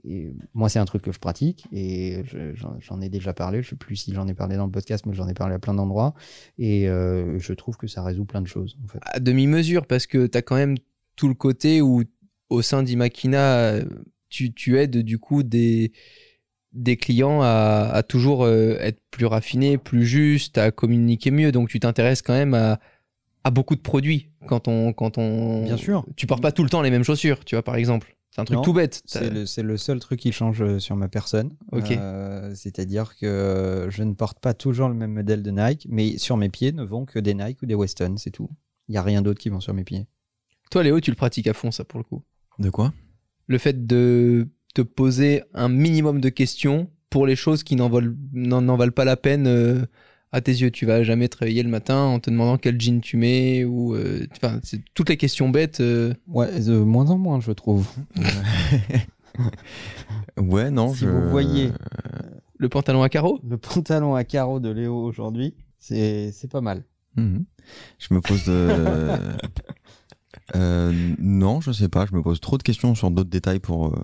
Et 0.04 0.34
moi, 0.52 0.68
c'est 0.68 0.78
un 0.78 0.84
truc 0.84 1.00
que 1.00 1.12
je 1.12 1.18
pratique 1.18 1.66
et 1.72 2.20
je- 2.25 2.54
j'en 2.54 2.78
j'en 2.80 3.00
ai 3.00 3.08
déjà 3.08 3.32
parlé. 3.32 3.62
Je 3.62 3.70
sais 3.70 3.76
plus 3.76 3.96
si 3.96 4.12
j'en 4.12 4.26
ai 4.28 4.34
parlé 4.34 4.56
dans 4.56 4.66
le 4.66 4.70
podcast, 4.70 5.06
mais 5.06 5.14
j'en 5.14 5.26
ai 5.26 5.32
parlé 5.32 5.54
à 5.54 5.58
plein 5.58 5.72
d'endroits. 5.72 6.12
Et 6.58 6.86
euh, 6.86 7.38
je 7.38 7.52
trouve 7.54 7.78
que 7.78 7.86
ça 7.86 8.02
résout 8.02 8.26
plein 8.26 8.42
de 8.42 8.46
choses, 8.46 8.76
en 8.84 8.88
fait. 8.88 8.98
à 9.00 9.20
demi-mesure 9.20 9.86
parce 9.86 10.06
que 10.06 10.26
tu 10.26 10.36
as 10.36 10.42
quand 10.42 10.56
même 10.56 10.76
tout 11.16 11.28
le 11.28 11.35
côté 11.35 11.80
où 11.82 12.02
au 12.50 12.62
sein 12.62 12.82
d'Imakina 12.82 13.80
tu, 14.28 14.52
tu 14.52 14.78
aides 14.78 14.99
du 14.99 15.18
coup 15.18 15.42
des, 15.42 15.92
des 16.73 16.96
clients 16.96 17.40
à, 17.42 17.90
à 17.92 18.02
toujours 18.02 18.44
euh, 18.44 18.76
être 18.80 19.00
plus 19.11 19.26
raffinés, 19.26 19.78
plus 19.78 20.04
justes, 20.06 20.58
à 20.58 20.70
communiquer 20.70 21.30
mieux. 21.30 21.52
Donc 21.52 21.68
tu 21.68 21.80
t'intéresses 21.80 22.23
quand 22.23 22.35
même 22.35 22.54
à, 22.54 22.78
à 23.44 23.50
beaucoup 23.50 23.75
de 23.76 23.80
produits 23.80 24.30
quand 24.46 24.68
on 24.68 24.92
quand 24.92 25.18
on 25.18 25.64
Bien 25.64 25.76
sûr. 25.76 26.04
tu 26.16 26.26
portes 26.26 26.42
pas 26.42 26.52
tout 26.52 26.62
le 26.62 26.68
temps 26.68 26.82
les 26.82 26.90
mêmes 26.90 27.02
chaussures 27.04 27.44
tu 27.44 27.54
vois 27.56 27.62
par 27.64 27.76
exemple 27.76 28.16
c'est 28.30 28.40
un 28.42 28.44
truc 28.44 28.56
Non, 28.58 28.62
tout 28.62 28.73
bête 28.75 29.00
C'est 29.06 29.30
le, 29.30 29.46
c'est 29.46 29.62
le 29.62 29.76
seul 29.78 29.99
truc 29.99 30.20
qui 30.20 30.30
change 30.30 30.61
euh, 30.61 30.78
sur 30.78 30.94
ma 30.94 31.08
personne. 31.08 31.52
Ok. 31.73 31.92
Euh, 31.92 32.52
C'est-à-dire 32.54 33.16
que 33.16 33.87
je 33.88 34.02
ne 34.02 34.12
porte 34.12 34.40
pas 34.40 34.52
toujours 34.52 34.88
le 34.88 34.94
même 34.94 35.12
modèle 35.12 35.42
de 35.42 35.50
Nike, 35.50 35.87
mais 35.88 36.18
sur 36.18 36.37
mes 36.37 36.50
pieds 36.50 36.73
ne 36.73 36.82
vont 36.82 37.06
que 37.06 37.18
des 37.18 37.32
Nike 37.32 37.62
ou 37.62 37.66
des 37.66 37.75
Weston, 37.75 38.16
c'est 38.18 38.30
tout. 38.32 38.50
Il 38.88 38.92
n'y 38.92 38.99
a 38.99 39.02
rien 39.02 39.23
d'autre 39.23 39.40
qui 39.40 39.49
vont 39.49 39.61
sur 39.61 39.73
mes 39.73 39.85
pieds. 39.85 40.06
Toi 40.70 40.82
Léo 40.82 41.00
tu 41.00 41.11
le 41.11 41.16
pratiques 41.16 41.46
à 41.46 41.54
fond 41.54 41.70
ça 41.70 41.85
pour 41.85 41.99
le 41.99 42.04
coup 42.04 42.23
De 42.58 42.70
quoi? 42.70 42.92
Le 43.46 43.58
fait 43.58 43.87
de 43.87 44.49
te 44.75 44.82
poser 44.82 45.42
un 45.54 45.68
minimum 45.68 46.20
de 46.20 46.28
questions 46.28 46.90
pour 47.11 47.26
les 47.26 47.37
choses 47.37 47.62
qui 47.62 47.76
n'en 47.76 47.88
valent, 47.88 48.12
n'en, 48.32 48.61
n'en 48.61 48.76
valent 48.76 48.92
pas 48.92 49.04
la 49.04 49.16
peine 49.16 49.46
euh, 49.46 49.87
à 50.32 50.40
tes 50.40 50.50
yeux. 50.52 50.70
Tu 50.70 50.85
vas 50.85 51.02
jamais 51.04 51.28
te 51.28 51.38
réveiller 51.38 51.62
le 51.62 51.68
matin 51.70 51.96
en 51.99 52.18
te 52.18 52.28
demandant 52.30 52.58
quel 52.58 52.78
jean 52.80 53.00
tu 53.00 53.16
mets 53.16 53.64
ou 53.64 53.94
euh, 53.94 54.26
c'est 54.64 54.82
toutes 54.94 55.08
les 55.08 55.16
questions 55.16 55.49
bêtes. 55.49 55.80
euh, 55.80 56.12
Ouais, 56.26 56.61
de 56.61 56.78
moins 56.78 57.08
en 57.11 57.16
moins, 57.18 57.40
je 57.40 57.52
trouve. 57.52 57.88
Ouais, 60.38 60.70
non. 60.70 60.92
si 60.92 61.00
je- 61.00 61.08
vous 61.08 61.28
voyez 61.30 61.70
le 62.58 62.68
pantalon 62.68 63.02
à 63.02 63.08
carreaux? 63.08 63.40
le 63.49 63.58
pantalon 63.58 64.14
à 64.14 64.25
carreaux 64.25 64.61
de 64.61 64.70
Léo 64.70 64.94
aujourd'hui, 64.96 65.54
c'est 65.78 66.32
c'est 66.32 66.50
pas 66.50 66.61
mal. 66.61 66.85
Mhm. 67.16 67.44
Je 67.99 68.14
me 68.14 68.20
pose 68.20 68.44
de... 68.44 69.37
Euh, 70.54 70.92
non, 71.18 71.60
je 71.60 71.72
sais 71.72 71.88
pas. 71.88 72.06
Je 72.06 72.14
me 72.14 72.22
pose 72.22 72.40
trop 72.40 72.58
de 72.58 72.62
questions 72.62 72.94
sur 72.94 73.10
d'autres 73.10 73.30
détails 73.30 73.58
pour 73.58 73.88
euh, 73.88 74.02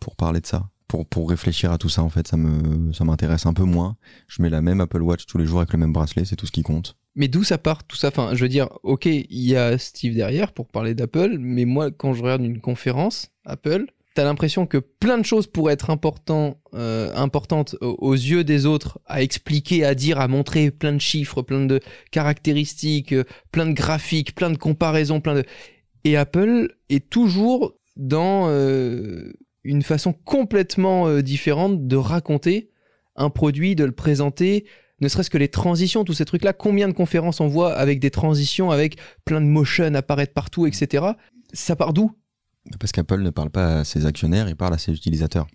pour 0.00 0.16
parler 0.16 0.40
de 0.40 0.46
ça, 0.46 0.68
pour 0.86 1.06
pour 1.06 1.28
réfléchir 1.28 1.72
à 1.72 1.78
tout 1.78 1.88
ça. 1.88 2.02
En 2.02 2.08
fait, 2.08 2.26
ça 2.26 2.36
me 2.36 2.92
ça 2.92 3.04
m'intéresse 3.04 3.46
un 3.46 3.52
peu 3.52 3.64
moins. 3.64 3.96
Je 4.28 4.42
mets 4.42 4.50
la 4.50 4.62
même 4.62 4.80
Apple 4.80 5.02
Watch 5.02 5.26
tous 5.26 5.38
les 5.38 5.46
jours 5.46 5.58
avec 5.58 5.72
le 5.72 5.78
même 5.78 5.92
bracelet, 5.92 6.24
c'est 6.24 6.36
tout 6.36 6.46
ce 6.46 6.52
qui 6.52 6.62
compte. 6.62 6.96
Mais 7.14 7.28
d'où 7.28 7.42
ça 7.42 7.58
part 7.58 7.84
tout 7.84 7.96
ça? 7.96 8.08
Enfin, 8.08 8.34
je 8.34 8.42
veux 8.42 8.48
dire, 8.48 8.68
ok, 8.84 9.06
il 9.06 9.26
y 9.28 9.56
a 9.56 9.76
Steve 9.76 10.14
derrière 10.14 10.52
pour 10.52 10.68
parler 10.68 10.94
d'Apple, 10.94 11.36
mais 11.38 11.64
moi, 11.64 11.90
quand 11.90 12.14
je 12.14 12.22
regarde 12.22 12.42
une 12.42 12.60
conférence 12.60 13.32
Apple, 13.44 13.86
t'as 14.18 14.24
l'impression 14.24 14.66
que 14.66 14.78
plein 14.78 15.16
de 15.16 15.24
choses 15.24 15.46
pourraient 15.46 15.74
être 15.74 15.90
important, 15.90 16.60
euh, 16.74 17.12
importantes 17.14 17.76
aux, 17.80 18.14
yeux 18.14 18.42
des 18.42 18.66
autres 18.66 18.98
à 19.06 19.22
expliquer, 19.22 19.84
à 19.84 19.94
dire, 19.94 20.18
à 20.18 20.26
montrer 20.26 20.72
plein 20.72 20.92
de 20.92 21.00
chiffres, 21.00 21.40
plein 21.40 21.66
de 21.66 21.78
caractéristiques, 22.10 23.12
euh, 23.12 23.22
plein 23.52 23.66
de 23.66 23.74
graphiques, 23.74 24.34
plein 24.34 24.50
de 24.50 24.58
comparaisons, 24.58 25.20
plein 25.20 25.36
de. 25.36 25.44
Et 26.02 26.16
Apple 26.16 26.74
est 26.88 27.08
toujours 27.08 27.76
dans 27.94 28.48
euh, 28.48 29.34
une 29.62 29.82
façon 29.82 30.12
complètement 30.12 31.06
euh, 31.06 31.22
différente 31.22 31.86
de 31.86 31.94
raconter 31.94 32.70
un 33.14 33.30
produit, 33.30 33.76
de 33.76 33.84
le 33.84 33.92
présenter, 33.92 34.66
ne 35.00 35.06
serait-ce 35.06 35.30
que 35.30 35.38
les 35.38 35.46
transitions, 35.46 36.02
tous 36.02 36.14
ces 36.14 36.24
trucs-là. 36.24 36.52
Combien 36.54 36.88
de 36.88 36.92
conférences 36.92 37.40
on 37.40 37.46
voit 37.46 37.72
avec 37.72 38.00
des 38.00 38.10
transitions, 38.10 38.72
avec 38.72 38.96
plein 39.24 39.40
de 39.40 39.46
motion 39.46 39.94
apparaître 39.94 40.32
partout, 40.34 40.66
etc. 40.66 41.06
Ça 41.52 41.76
part 41.76 41.92
d'où? 41.92 42.10
Parce 42.78 42.92
qu'Apple 42.92 43.22
ne 43.22 43.30
parle 43.30 43.50
pas 43.50 43.80
à 43.80 43.84
ses 43.84 44.06
actionnaires, 44.06 44.48
il 44.48 44.56
parle 44.56 44.74
à 44.74 44.78
ses 44.78 44.92
utilisateurs. 44.92 45.46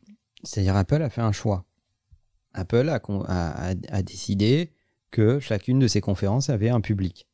C'est-à-dire 0.44 0.76
Apple 0.76 1.02
a 1.02 1.10
fait 1.10 1.22
un 1.22 1.32
choix. 1.32 1.66
Apple 2.54 2.90
a, 2.90 4.02
décidé 4.04 4.72
que 5.12 5.40
chacune 5.40 5.80
de 5.80 5.88
ses 5.88 6.02
conférences 6.02 6.50
avait 6.50 6.70
un 6.70 6.82
public. 6.82 7.28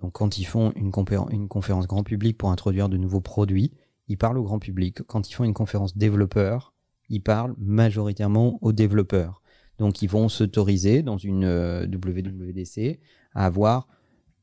Donc 0.00 0.12
quand 0.12 0.38
ils 0.38 0.44
font 0.44 0.72
une, 0.76 0.90
conférence 0.90 1.86
grand 1.86 2.02
public 2.02 2.36
pour 2.38 2.50
introduire 2.50 2.88
de 2.88 2.96
nouveaux 2.96 3.20
produits, 3.20 3.72
ils 4.08 4.18
parlent 4.18 4.38
au 4.38 4.44
grand 4.44 4.58
public. 4.58 5.02
Quand 5.02 5.28
ils 5.28 5.34
font 5.34 5.44
une 5.44 5.54
conférence 5.54 5.96
développeur, 5.96 6.74
ils 7.08 7.22
parlent 7.22 7.54
majoritairement 7.58 8.58
aux 8.62 8.72
développeurs. 8.72 9.42
Donc 9.78 10.02
ils 10.02 10.08
vont 10.08 10.28
s'autoriser 10.28 11.02
dans 11.02 11.18
une 11.18 11.44
euh, 11.44 11.86
WWDC 11.86 13.00
à 13.34 13.46
avoir 13.46 13.88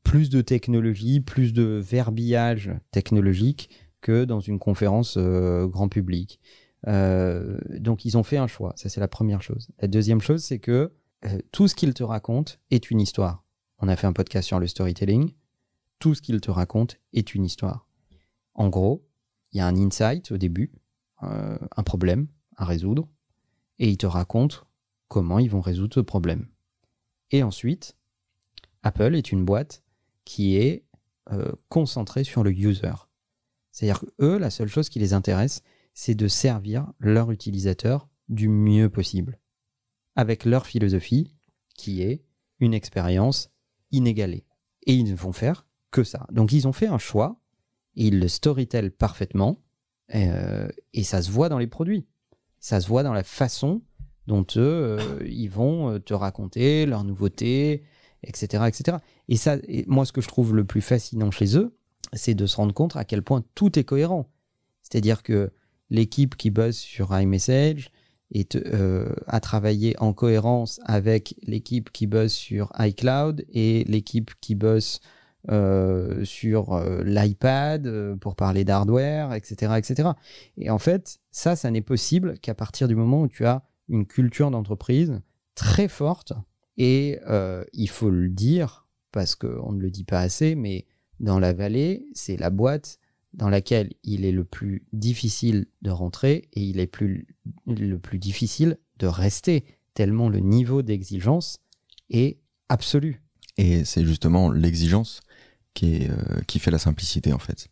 plus 0.02 0.30
de 0.30 0.40
technologie, 0.40 1.20
plus 1.20 1.52
de 1.52 1.80
verbillage 1.82 2.72
technologique 2.90 3.70
que 4.00 4.24
dans 4.24 4.40
une 4.40 4.58
conférence 4.58 5.16
euh, 5.16 5.66
grand 5.66 5.88
public. 5.88 6.40
Euh, 6.86 7.58
donc 7.78 8.04
ils 8.04 8.16
ont 8.16 8.22
fait 8.22 8.36
un 8.36 8.46
choix, 8.46 8.72
ça 8.76 8.88
c'est 8.88 9.00
la 9.00 9.08
première 9.08 9.42
chose. 9.42 9.68
La 9.80 9.88
deuxième 9.88 10.20
chose, 10.20 10.44
c'est 10.44 10.58
que 10.58 10.92
euh, 11.24 11.38
tout 11.52 11.68
ce 11.68 11.74
qu'ils 11.74 11.94
te 11.94 12.02
racontent 12.02 12.52
est 12.70 12.90
une 12.90 13.00
histoire. 13.00 13.44
On 13.78 13.88
a 13.88 13.96
fait 13.96 14.06
un 14.06 14.12
podcast 14.12 14.46
sur 14.46 14.60
le 14.60 14.66
storytelling. 14.66 15.32
Tout 15.98 16.14
ce 16.14 16.22
qu'ils 16.22 16.40
te 16.40 16.50
racontent 16.50 16.94
est 17.12 17.34
une 17.34 17.44
histoire. 17.44 17.88
En 18.54 18.68
gros, 18.68 19.06
il 19.52 19.58
y 19.58 19.60
a 19.60 19.66
un 19.66 19.76
insight 19.76 20.30
au 20.30 20.38
début, 20.38 20.72
un 21.20 21.82
problème 21.84 22.26
à 22.56 22.64
résoudre, 22.64 23.08
et 23.78 23.88
ils 23.88 23.96
te 23.96 24.06
racontent 24.06 24.58
comment 25.08 25.38
ils 25.38 25.50
vont 25.50 25.60
résoudre 25.60 25.94
ce 25.94 26.00
problème. 26.00 26.48
Et 27.30 27.42
ensuite, 27.42 27.96
Apple 28.82 29.14
est 29.14 29.32
une 29.32 29.44
boîte 29.44 29.82
qui 30.24 30.56
est 30.56 30.84
concentrée 31.68 32.24
sur 32.24 32.42
le 32.44 32.50
user. 32.50 32.92
C'est-à-dire 33.76 34.06
eux, 34.22 34.38
la 34.38 34.48
seule 34.48 34.68
chose 34.68 34.88
qui 34.88 34.98
les 35.00 35.12
intéresse, 35.12 35.60
c'est 35.92 36.14
de 36.14 36.28
servir 36.28 36.90
leur 36.98 37.30
utilisateur 37.30 38.08
du 38.30 38.48
mieux 38.48 38.88
possible, 38.88 39.38
avec 40.14 40.46
leur 40.46 40.66
philosophie 40.66 41.36
qui 41.74 42.00
est 42.00 42.24
une 42.58 42.72
expérience 42.72 43.50
inégalée. 43.90 44.46
Et 44.86 44.94
ils 44.94 45.10
ne 45.10 45.14
vont 45.14 45.34
faire 45.34 45.66
que 45.90 46.04
ça. 46.04 46.26
Donc 46.32 46.52
ils 46.52 46.66
ont 46.66 46.72
fait 46.72 46.86
un 46.86 46.96
choix, 46.96 47.38
ils 47.94 48.18
le 48.18 48.28
storytellent 48.28 48.92
parfaitement, 48.92 49.60
euh, 50.14 50.68
et 50.94 51.04
ça 51.04 51.20
se 51.20 51.30
voit 51.30 51.50
dans 51.50 51.58
les 51.58 51.66
produits. 51.66 52.06
Ça 52.60 52.80
se 52.80 52.88
voit 52.88 53.02
dans 53.02 53.12
la 53.12 53.24
façon 53.24 53.82
dont 54.26 54.46
eux, 54.56 54.98
euh, 54.98 55.22
ils 55.26 55.50
vont 55.50 55.90
euh, 55.90 55.98
te 55.98 56.14
raconter 56.14 56.86
leurs 56.86 57.04
nouveautés, 57.04 57.84
etc. 58.22 58.64
etc. 58.68 58.96
Et 59.28 59.36
ça, 59.36 59.58
et 59.68 59.84
moi, 59.86 60.06
ce 60.06 60.12
que 60.12 60.22
je 60.22 60.28
trouve 60.28 60.56
le 60.56 60.64
plus 60.64 60.80
fascinant 60.80 61.30
chez 61.30 61.58
eux, 61.58 61.76
c'est 62.12 62.34
de 62.34 62.46
se 62.46 62.56
rendre 62.56 62.74
compte 62.74 62.96
à 62.96 63.04
quel 63.04 63.22
point 63.22 63.44
tout 63.54 63.78
est 63.78 63.84
cohérent. 63.84 64.28
C'est-à-dire 64.82 65.22
que 65.22 65.50
l'équipe 65.90 66.36
qui 66.36 66.50
bosse 66.50 66.76
sur 66.76 67.16
iMessage 67.18 67.90
est, 68.32 68.56
euh, 68.56 69.14
a 69.26 69.40
travaillé 69.40 69.94
en 69.98 70.12
cohérence 70.12 70.80
avec 70.84 71.34
l'équipe 71.42 71.90
qui 71.90 72.06
bosse 72.06 72.32
sur 72.32 72.72
iCloud 72.78 73.44
et 73.52 73.84
l'équipe 73.84 74.32
qui 74.40 74.54
bosse 74.54 75.00
euh, 75.48 76.24
sur 76.24 76.72
euh, 76.72 77.04
l'iPad 77.04 78.16
pour 78.20 78.34
parler 78.34 78.64
d'hardware, 78.64 79.32
etc., 79.34 79.74
etc. 79.78 80.10
Et 80.56 80.70
en 80.70 80.78
fait, 80.78 81.18
ça, 81.30 81.54
ça 81.54 81.70
n'est 81.70 81.82
possible 81.82 82.38
qu'à 82.38 82.54
partir 82.54 82.88
du 82.88 82.96
moment 82.96 83.22
où 83.22 83.28
tu 83.28 83.46
as 83.46 83.62
une 83.88 84.06
culture 84.06 84.50
d'entreprise 84.50 85.20
très 85.54 85.88
forte. 85.88 86.32
Et 86.78 87.18
il 87.72 87.88
faut 87.88 88.10
le 88.10 88.28
dire, 88.28 88.86
parce 89.10 89.34
qu'on 89.34 89.72
ne 89.72 89.80
le 89.80 89.90
dit 89.90 90.04
pas 90.04 90.20
assez, 90.20 90.54
mais 90.54 90.84
dans 91.20 91.38
la 91.38 91.52
vallée, 91.52 92.06
c'est 92.14 92.36
la 92.36 92.50
boîte 92.50 92.98
dans 93.34 93.48
laquelle 93.48 93.92
il 94.02 94.24
est 94.24 94.32
le 94.32 94.44
plus 94.44 94.86
difficile 94.92 95.66
de 95.82 95.90
rentrer 95.90 96.48
et 96.52 96.62
il 96.62 96.80
est 96.80 96.90
le 97.66 97.98
plus 97.98 98.18
difficile 98.18 98.78
de 98.98 99.06
rester, 99.06 99.64
tellement 99.94 100.28
le 100.28 100.40
niveau 100.40 100.82
d'exigence 100.82 101.58
est 102.10 102.38
absolu. 102.68 103.22
Et 103.58 103.84
c'est 103.84 104.04
justement 104.04 104.50
l'exigence 104.50 105.20
qui, 105.74 106.06
euh, 106.08 106.40
qui 106.46 106.58
fait 106.58 106.70
la 106.70 106.78
simplicité 106.78 107.32
en 107.32 107.38
fait. 107.38 107.68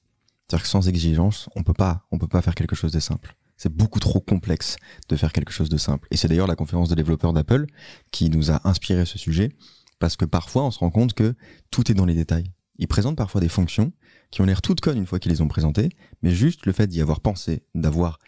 C'est-à-dire 0.47 0.63
que 0.63 0.69
sans 0.69 0.89
exigence, 0.89 1.49
on 1.57 1.63
peut 1.63 1.75
pas, 1.75 2.07
on 2.11 2.19
peut 2.19 2.29
pas 2.29 2.43
faire 2.43 2.55
quelque 2.55 2.77
chose 2.77 2.93
de 2.93 3.01
simple. 3.01 3.35
C'est 3.57 3.73
beaucoup 3.73 4.01
trop 4.01 4.21
complexe 4.21 4.77
de 5.09 5.17
faire 5.17 5.33
quelque 5.33 5.53
chose 5.53 5.69
de 5.69 5.77
simple. 5.77 6.09
Et 6.11 6.17
c'est 6.17 6.29
d'ailleurs 6.29 6.47
la 6.47 6.57
conférence 6.57 6.89
de 6.89 6.95
développeurs 6.95 7.33
d'Apple 7.33 7.67
qui 8.11 8.29
nous 8.29 8.51
a 8.51 8.61
inspiré 8.69 9.07
ce 9.07 9.17
sujet, 9.17 9.53
parce 9.99 10.17
que 10.17 10.25
parfois 10.25 10.65
on 10.65 10.71
se 10.71 10.81
rend 10.81 10.91
compte 10.91 11.15
que 11.15 11.35
tout 11.71 11.91
est 11.91 11.95
dans 11.95 12.05
les 12.05 12.15
détails. 12.15 12.51
Ils 12.78 12.88
présentent 12.88 13.16
parfois 13.16 13.40
des 13.40 13.49
fonctions 13.49 13.93
qui 14.31 14.40
ont 14.40 14.45
l'air 14.45 14.62
toutes 14.62 14.81
connes 14.81 14.99
une 14.99 15.07
fois 15.07 15.19
qu'ils 15.19 15.33
les 15.33 15.40
ont 15.40 15.49
présentées, 15.49 15.90
mais 16.23 16.33
juste 16.33 16.66
le 16.66 16.73
fait 16.73 16.87
d'y 16.87 17.00
avoir 17.00 17.21
pensé, 17.21 17.62
d'avoir 17.75 18.19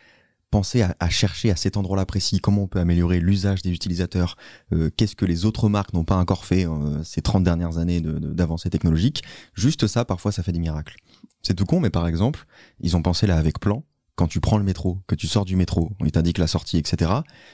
pensé 0.51 0.83
à, 0.83 1.09
chercher 1.11 1.51
à 1.51 1.57
cet 1.57 1.77
endroit-là 1.77 2.07
précis 2.07 2.39
comment 2.41 2.63
on 2.63 2.67
peut 2.69 2.79
améliorer 2.79 3.19
l'usage 3.21 3.63
des 3.63 3.73
utilisateurs, 3.73 4.37
euh, 4.73 4.91
qu'est-ce 4.97 5.17
que 5.17 5.25
les 5.25 5.45
autres 5.45 5.69
marques 5.69 5.93
n'ont 5.93 6.05
pas 6.05 6.17
encore 6.17 6.45
fait 6.45 6.67
euh, 6.67 7.03
ces 7.03 7.21
30 7.21 7.43
dernières 7.43 7.79
années 7.79 8.01
d'avancées 8.01 8.71
technologiques, 8.71 9.23
juste 9.55 9.87
ça, 9.87 10.05
parfois, 10.05 10.33
ça 10.33 10.43
fait 10.43 10.53
des 10.53 10.61
miracles. 10.61 10.97
C'est 11.43 11.55
tout 11.55 11.67
con, 11.67 11.81
mais 11.81 11.91
par 11.91 12.07
exemple, 12.07 12.47
ils 12.81 12.97
ont 12.97 13.03
pensé 13.03 13.27
là 13.27 13.37
avec 13.37 13.59
plan, 13.59 13.85
quand 14.15 14.29
tu 14.29 14.41
prends 14.41 14.57
le 14.57 14.65
métro, 14.65 14.99
que 15.07 15.15
tu 15.15 15.27
sors 15.27 15.45
du 15.45 15.57
métro, 15.57 15.93
on 16.01 16.07
t'indique 16.07 16.39
la 16.39 16.47
sortie, 16.47 16.79
etc., 16.79 17.11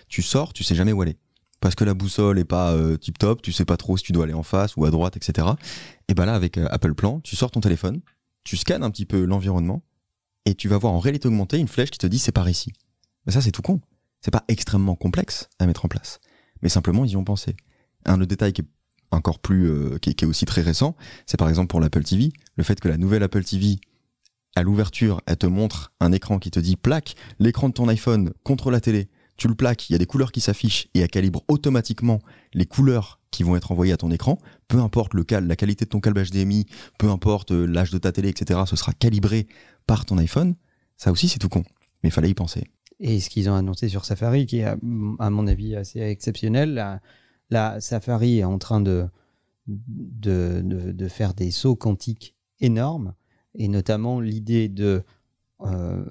tu 0.08 0.22
sors, 0.22 0.52
tu 0.52 0.62
sais 0.62 0.74
jamais 0.74 0.92
où 0.92 1.02
aller. 1.02 1.18
Parce 1.62 1.76
que 1.76 1.84
la 1.84 1.94
boussole 1.94 2.40
est 2.40 2.44
pas 2.44 2.72
euh, 2.72 2.96
tip 2.96 3.18
top, 3.18 3.40
tu 3.40 3.52
sais 3.52 3.64
pas 3.64 3.76
trop 3.76 3.96
si 3.96 4.02
tu 4.02 4.10
dois 4.10 4.24
aller 4.24 4.34
en 4.34 4.42
face 4.42 4.76
ou 4.76 4.84
à 4.84 4.90
droite, 4.90 5.16
etc. 5.16 5.46
Et 6.08 6.14
ben 6.14 6.26
là, 6.26 6.34
avec 6.34 6.58
euh, 6.58 6.66
Apple 6.72 6.92
Plan, 6.92 7.20
tu 7.20 7.36
sors 7.36 7.52
ton 7.52 7.60
téléphone, 7.60 8.00
tu 8.42 8.56
scannes 8.56 8.82
un 8.82 8.90
petit 8.90 9.06
peu 9.06 9.24
l'environnement, 9.24 9.84
et 10.44 10.56
tu 10.56 10.66
vas 10.66 10.76
voir 10.76 10.92
en 10.92 10.98
réalité 10.98 11.28
augmentée 11.28 11.58
une 11.58 11.68
flèche 11.68 11.92
qui 11.92 11.98
te 11.98 12.06
dit 12.08 12.18
c'est 12.18 12.32
par 12.32 12.48
ici. 12.48 12.72
Mais 13.26 13.32
ça, 13.32 13.40
c'est 13.40 13.52
tout 13.52 13.62
con. 13.62 13.80
C'est 14.20 14.32
pas 14.32 14.42
extrêmement 14.48 14.96
complexe 14.96 15.48
à 15.60 15.66
mettre 15.66 15.84
en 15.84 15.88
place. 15.88 16.18
Mais 16.62 16.68
simplement, 16.68 17.04
ils 17.04 17.12
y 17.12 17.16
ont 17.16 17.22
pensé. 17.22 17.54
Un 18.06 18.14
autre 18.14 18.26
détail 18.26 18.52
qui 18.52 18.62
est 18.62 18.68
encore 19.12 19.38
plus, 19.38 19.70
euh, 19.70 19.98
qui, 19.98 20.10
est, 20.10 20.14
qui, 20.14 20.24
est, 20.24 20.28
aussi 20.28 20.46
très 20.46 20.62
récent, 20.62 20.96
c'est 21.26 21.36
par 21.36 21.48
exemple 21.48 21.68
pour 21.68 21.78
l'Apple 21.78 22.02
TV, 22.02 22.32
le 22.56 22.64
fait 22.64 22.80
que 22.80 22.88
la 22.88 22.96
nouvelle 22.96 23.22
Apple 23.22 23.44
TV, 23.44 23.78
à 24.56 24.64
l'ouverture, 24.64 25.20
elle 25.26 25.36
te 25.36 25.46
montre 25.46 25.92
un 26.00 26.10
écran 26.10 26.40
qui 26.40 26.50
te 26.50 26.58
dit 26.58 26.74
plaque 26.74 27.14
l'écran 27.38 27.68
de 27.68 27.74
ton 27.74 27.86
iPhone 27.86 28.32
contre 28.42 28.72
la 28.72 28.80
télé. 28.80 29.08
Tu 29.36 29.48
le 29.48 29.54
plaques, 29.54 29.88
il 29.90 29.92
y 29.92 29.96
a 29.96 29.98
des 29.98 30.06
couleurs 30.06 30.32
qui 30.32 30.40
s'affichent 30.40 30.88
et 30.94 31.00
elle 31.00 31.08
calibre 31.08 31.42
automatiquement 31.48 32.20
les 32.52 32.66
couleurs 32.66 33.20
qui 33.30 33.42
vont 33.42 33.56
être 33.56 33.72
envoyées 33.72 33.92
à 33.92 33.96
ton 33.96 34.10
écran, 34.10 34.38
peu 34.68 34.78
importe 34.78 35.14
la 35.14 35.56
qualité 35.56 35.84
de 35.86 35.90
ton 35.90 36.00
câble 36.00 36.22
HDMI, 36.22 36.66
peu 36.98 37.08
importe 37.08 37.52
euh, 37.52 37.64
l'âge 37.64 37.90
de 37.90 37.98
ta 37.98 38.12
télé, 38.12 38.28
etc., 38.28 38.60
ce 38.66 38.76
sera 38.76 38.92
calibré 38.92 39.46
par 39.86 40.04
ton 40.04 40.18
iPhone. 40.18 40.54
Ça 40.98 41.10
aussi, 41.10 41.28
c'est 41.28 41.38
tout 41.38 41.48
con. 41.48 41.64
Mais 42.02 42.10
il 42.10 42.12
fallait 42.12 42.30
y 42.30 42.34
penser. 42.34 42.64
Et 43.00 43.20
ce 43.20 43.30
qu'ils 43.30 43.48
ont 43.48 43.54
annoncé 43.54 43.88
sur 43.88 44.04
Safari, 44.04 44.46
qui 44.46 44.58
est 44.58 44.64
à 44.64 44.76
mon 45.30 45.46
avis 45.46 45.74
assez 45.74 46.00
exceptionnel, 46.00 47.00
Safari 47.80 48.40
est 48.40 48.44
en 48.44 48.58
train 48.58 48.80
de 48.80 49.08
faire 51.08 51.34
des 51.34 51.50
sauts 51.50 51.74
quantiques 51.74 52.36
énormes, 52.60 53.14
et 53.54 53.68
notamment 53.68 54.20
l'idée 54.20 54.68
de 54.68 55.02
euh, 55.62 56.04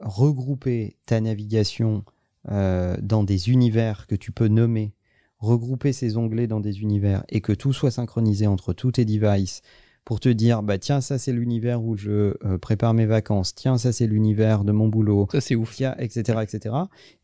regrouper 0.00 0.96
ta 1.06 1.20
navigation 1.20 2.04
euh, 2.48 2.96
dans 3.02 3.22
des 3.22 3.50
univers 3.50 4.06
que 4.06 4.14
tu 4.14 4.32
peux 4.32 4.48
nommer, 4.48 4.94
regrouper 5.38 5.92
ces 5.92 6.16
onglets 6.16 6.46
dans 6.46 6.60
des 6.60 6.80
univers 6.80 7.24
et 7.28 7.40
que 7.40 7.52
tout 7.52 7.72
soit 7.72 7.90
synchronisé 7.90 8.46
entre 8.46 8.72
tous 8.72 8.92
tes 8.92 9.04
devices 9.04 9.62
pour 10.04 10.20
te 10.20 10.28
dire 10.28 10.62
bah 10.62 10.78
tiens 10.78 11.00
ça 11.00 11.18
c'est 11.18 11.32
l'univers 11.32 11.82
où 11.82 11.96
je 11.96 12.34
euh, 12.44 12.58
prépare 12.58 12.94
mes 12.94 13.06
vacances. 13.06 13.54
Tiens 13.54 13.78
ça 13.78 13.92
c'est 13.92 14.06
l'univers 14.06 14.64
de 14.64 14.72
mon 14.72 14.88
boulot. 14.88 15.28
Ça, 15.32 15.40
c'est 15.40 15.54
ouf. 15.54 15.74
tiens 15.76 15.94
etc 15.98 16.40
etc 16.42 16.74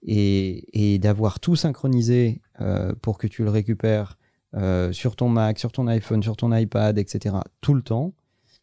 et, 0.03 0.95
et 0.95 0.99
d'avoir 0.99 1.41
tout 1.41 1.57
synchronisé 1.57 2.43
euh, 2.61 2.93
pour 3.01 3.19
que 3.19 3.27
tu 3.27 3.43
le 3.43 3.51
récupères 3.51 4.19
euh, 4.55 4.93
sur 4.93 5.17
ton 5.17 5.29
Mac 5.29 5.59
sur 5.59 5.73
ton 5.73 5.87
iPhone 5.87 6.23
sur 6.23 6.37
ton 6.37 6.55
iPad 6.55 6.99
etc 6.99 7.37
tout 7.61 7.75
le 7.75 7.83
temps 7.83 8.15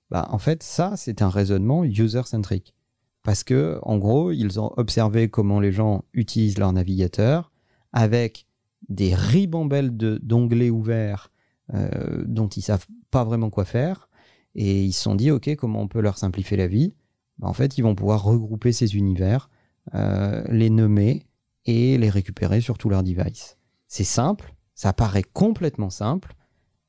bah 0.09 0.27
en 0.31 0.37
fait 0.37 0.63
ça 0.63 0.93
c'est 0.95 1.21
un 1.21 1.29
raisonnement 1.29 1.83
user 1.83 2.23
centric 2.23 2.73
parce 3.23 3.43
que 3.43 3.79
en 3.81 3.97
gros 3.97 4.31
ils 4.31 4.59
ont 4.59 4.71
observé 4.77 5.29
comment 5.29 5.59
les 5.59 5.71
gens 5.71 6.03
utilisent 6.13 6.57
leur 6.57 6.73
navigateur 6.73 7.51
avec 7.93 8.45
des 8.89 9.15
ribambelles 9.15 9.95
d'onglets 9.95 10.69
ouverts 10.69 11.31
euh, 11.73 12.23
dont 12.27 12.49
ils 12.49 12.61
savent 12.61 12.85
pas 13.09 13.23
vraiment 13.23 13.49
quoi 13.49 13.63
faire. 13.63 14.09
Et 14.55 14.83
ils 14.83 14.91
se 14.91 15.01
sont 15.01 15.15
dit 15.15 15.31
ok 15.31 15.55
comment 15.55 15.81
on 15.81 15.87
peut 15.87 16.01
leur 16.01 16.17
simplifier 16.17 16.57
la 16.57 16.67
vie? 16.67 16.93
Bah, 17.39 17.47
en 17.47 17.53
fait 17.53 17.77
ils 17.77 17.81
vont 17.81 17.95
pouvoir 17.95 18.23
regrouper 18.23 18.73
ces 18.73 18.95
univers 18.95 19.49
euh, 19.95 20.43
les 20.49 20.69
nommer 20.69 21.25
et 21.65 21.97
les 21.97 22.09
récupérer 22.09 22.61
sur 22.61 22.77
tous 22.77 22.89
leurs 22.89 23.03
devices. 23.03 23.57
C'est 23.87 24.03
simple 24.03 24.53
ça 24.75 24.91
paraît 24.91 25.23
complètement 25.23 25.89
simple 25.89 26.35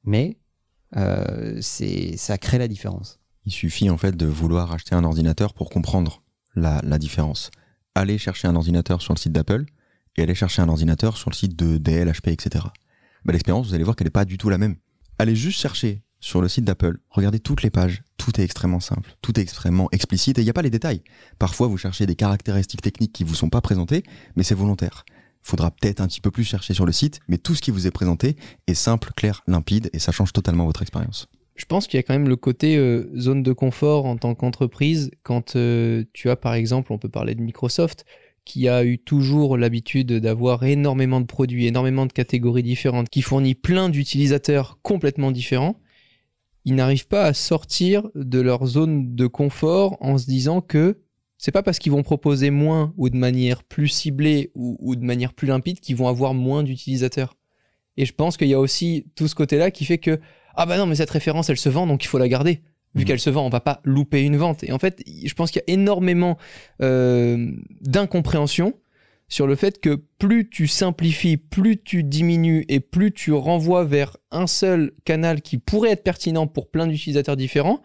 mais 0.02 0.38
euh, 0.96 1.60
ça 1.60 2.38
crée 2.38 2.58
la 2.58 2.68
différence. 2.68 3.20
Il 3.46 3.52
suffit 3.52 3.90
en 3.90 3.98
fait 3.98 4.16
de 4.16 4.26
vouloir 4.26 4.72
acheter 4.72 4.94
un 4.94 5.04
ordinateur 5.04 5.54
pour 5.54 5.70
comprendre 5.70 6.23
la, 6.54 6.80
différence. 6.98 7.50
Aller 7.94 8.18
chercher 8.18 8.48
un 8.48 8.56
ordinateur 8.56 9.02
sur 9.02 9.14
le 9.14 9.18
site 9.18 9.32
d'Apple 9.32 9.64
et 10.16 10.22
aller 10.22 10.34
chercher 10.34 10.62
un 10.62 10.68
ordinateur 10.68 11.16
sur 11.16 11.30
le 11.30 11.34
site 11.34 11.56
de 11.56 11.78
Dell, 11.78 12.08
HP, 12.08 12.30
etc. 12.30 12.66
Bah, 13.24 13.32
L'expérience, 13.32 13.68
vous 13.68 13.74
allez 13.74 13.84
voir 13.84 13.96
qu'elle 13.96 14.06
n'est 14.06 14.10
pas 14.10 14.24
du 14.24 14.38
tout 14.38 14.48
la 14.48 14.58
même. 14.58 14.76
Allez 15.18 15.36
juste 15.36 15.60
chercher 15.60 16.02
sur 16.20 16.40
le 16.40 16.48
site 16.48 16.64
d'Apple, 16.64 16.98
regardez 17.10 17.38
toutes 17.38 17.62
les 17.62 17.70
pages, 17.70 18.02
tout 18.16 18.40
est 18.40 18.44
extrêmement 18.44 18.80
simple, 18.80 19.14
tout 19.20 19.38
est 19.38 19.42
extrêmement 19.42 19.88
explicite 19.92 20.38
et 20.38 20.40
il 20.40 20.44
n'y 20.44 20.50
a 20.50 20.54
pas 20.54 20.62
les 20.62 20.70
détails. 20.70 21.02
Parfois, 21.38 21.66
vous 21.66 21.76
cherchez 21.76 22.06
des 22.06 22.14
caractéristiques 22.14 22.80
techniques 22.80 23.12
qui 23.12 23.24
vous 23.24 23.34
sont 23.34 23.50
pas 23.50 23.60
présentées, 23.60 24.04
mais 24.34 24.42
c'est 24.42 24.54
volontaire. 24.54 25.04
Faudra 25.42 25.70
peut-être 25.70 26.00
un 26.00 26.06
petit 26.06 26.22
peu 26.22 26.30
plus 26.30 26.44
chercher 26.44 26.72
sur 26.72 26.86
le 26.86 26.92
site, 26.92 27.20
mais 27.28 27.36
tout 27.36 27.54
ce 27.54 27.60
qui 27.60 27.70
vous 27.70 27.86
est 27.86 27.90
présenté 27.90 28.36
est 28.66 28.74
simple, 28.74 29.12
clair, 29.14 29.42
limpide 29.46 29.90
et 29.92 29.98
ça 29.98 30.12
change 30.12 30.32
totalement 30.32 30.64
votre 30.64 30.80
expérience. 30.80 31.28
Je 31.54 31.66
pense 31.66 31.86
qu'il 31.86 31.98
y 31.98 32.00
a 32.00 32.02
quand 32.02 32.14
même 32.14 32.28
le 32.28 32.36
côté 32.36 32.76
euh, 32.76 33.08
zone 33.16 33.42
de 33.42 33.52
confort 33.52 34.06
en 34.06 34.16
tant 34.16 34.34
qu'entreprise 34.34 35.10
quand 35.22 35.54
euh, 35.54 36.04
tu 36.12 36.28
as 36.28 36.36
par 36.36 36.54
exemple, 36.54 36.92
on 36.92 36.98
peut 36.98 37.08
parler 37.08 37.34
de 37.34 37.42
Microsoft, 37.42 38.04
qui 38.44 38.68
a 38.68 38.84
eu 38.84 38.98
toujours 38.98 39.56
l'habitude 39.56 40.12
d'avoir 40.12 40.64
énormément 40.64 41.20
de 41.20 41.26
produits, 41.26 41.66
énormément 41.66 42.06
de 42.06 42.12
catégories 42.12 42.62
différentes, 42.62 43.08
qui 43.08 43.22
fournit 43.22 43.54
plein 43.54 43.88
d'utilisateurs 43.88 44.78
complètement 44.82 45.30
différents. 45.30 45.80
Ils 46.64 46.74
n'arrivent 46.74 47.06
pas 47.06 47.24
à 47.24 47.34
sortir 47.34 48.08
de 48.14 48.40
leur 48.40 48.66
zone 48.66 49.14
de 49.14 49.26
confort 49.26 49.96
en 50.00 50.18
se 50.18 50.26
disant 50.26 50.60
que 50.60 50.98
c'est 51.38 51.52
pas 51.52 51.62
parce 51.62 51.78
qu'ils 51.78 51.92
vont 51.92 52.02
proposer 52.02 52.50
moins 52.50 52.92
ou 52.96 53.10
de 53.10 53.16
manière 53.16 53.62
plus 53.64 53.88
ciblée 53.88 54.50
ou, 54.54 54.76
ou 54.80 54.96
de 54.96 55.04
manière 55.04 55.34
plus 55.34 55.46
limpide 55.46 55.80
qu'ils 55.80 55.96
vont 55.96 56.08
avoir 56.08 56.34
moins 56.34 56.62
d'utilisateurs. 56.62 57.36
Et 57.96 58.06
je 58.06 58.12
pense 58.12 58.36
qu'il 58.36 58.48
y 58.48 58.54
a 58.54 58.60
aussi 58.60 59.06
tout 59.14 59.28
ce 59.28 59.34
côté-là 59.34 59.70
qui 59.70 59.84
fait 59.84 59.98
que 59.98 60.18
ah 60.56 60.66
bah 60.66 60.78
non 60.78 60.86
mais 60.86 60.94
cette 60.96 61.10
référence 61.10 61.50
elle 61.50 61.56
se 61.58 61.68
vend 61.68 61.86
donc 61.86 62.04
il 62.04 62.08
faut 62.08 62.18
la 62.18 62.28
garder 62.28 62.62
vu 62.94 63.00
Mhm. 63.02 63.04
qu'elle 63.06 63.20
se 63.20 63.30
vend 63.30 63.44
on 63.46 63.50
va 63.50 63.60
pas 63.60 63.80
louper 63.84 64.22
une 64.22 64.36
vente 64.36 64.62
et 64.64 64.72
en 64.72 64.78
fait 64.78 65.02
je 65.06 65.34
pense 65.34 65.50
qu'il 65.50 65.62
y 65.66 65.70
a 65.70 65.74
énormément 65.74 66.38
euh, 66.82 67.50
d'incompréhension 67.80 68.74
sur 69.28 69.46
le 69.46 69.56
fait 69.56 69.80
que 69.80 70.02
plus 70.18 70.48
tu 70.48 70.66
simplifies 70.66 71.36
plus 71.36 71.82
tu 71.82 72.04
diminues 72.04 72.64
et 72.68 72.80
plus 72.80 73.12
tu 73.12 73.32
renvoies 73.32 73.84
vers 73.84 74.16
un 74.30 74.46
seul 74.46 74.92
canal 75.04 75.40
qui 75.42 75.58
pourrait 75.58 75.90
être 75.92 76.02
pertinent 76.04 76.46
pour 76.46 76.70
plein 76.70 76.86
d'utilisateurs 76.86 77.36
différents 77.36 77.82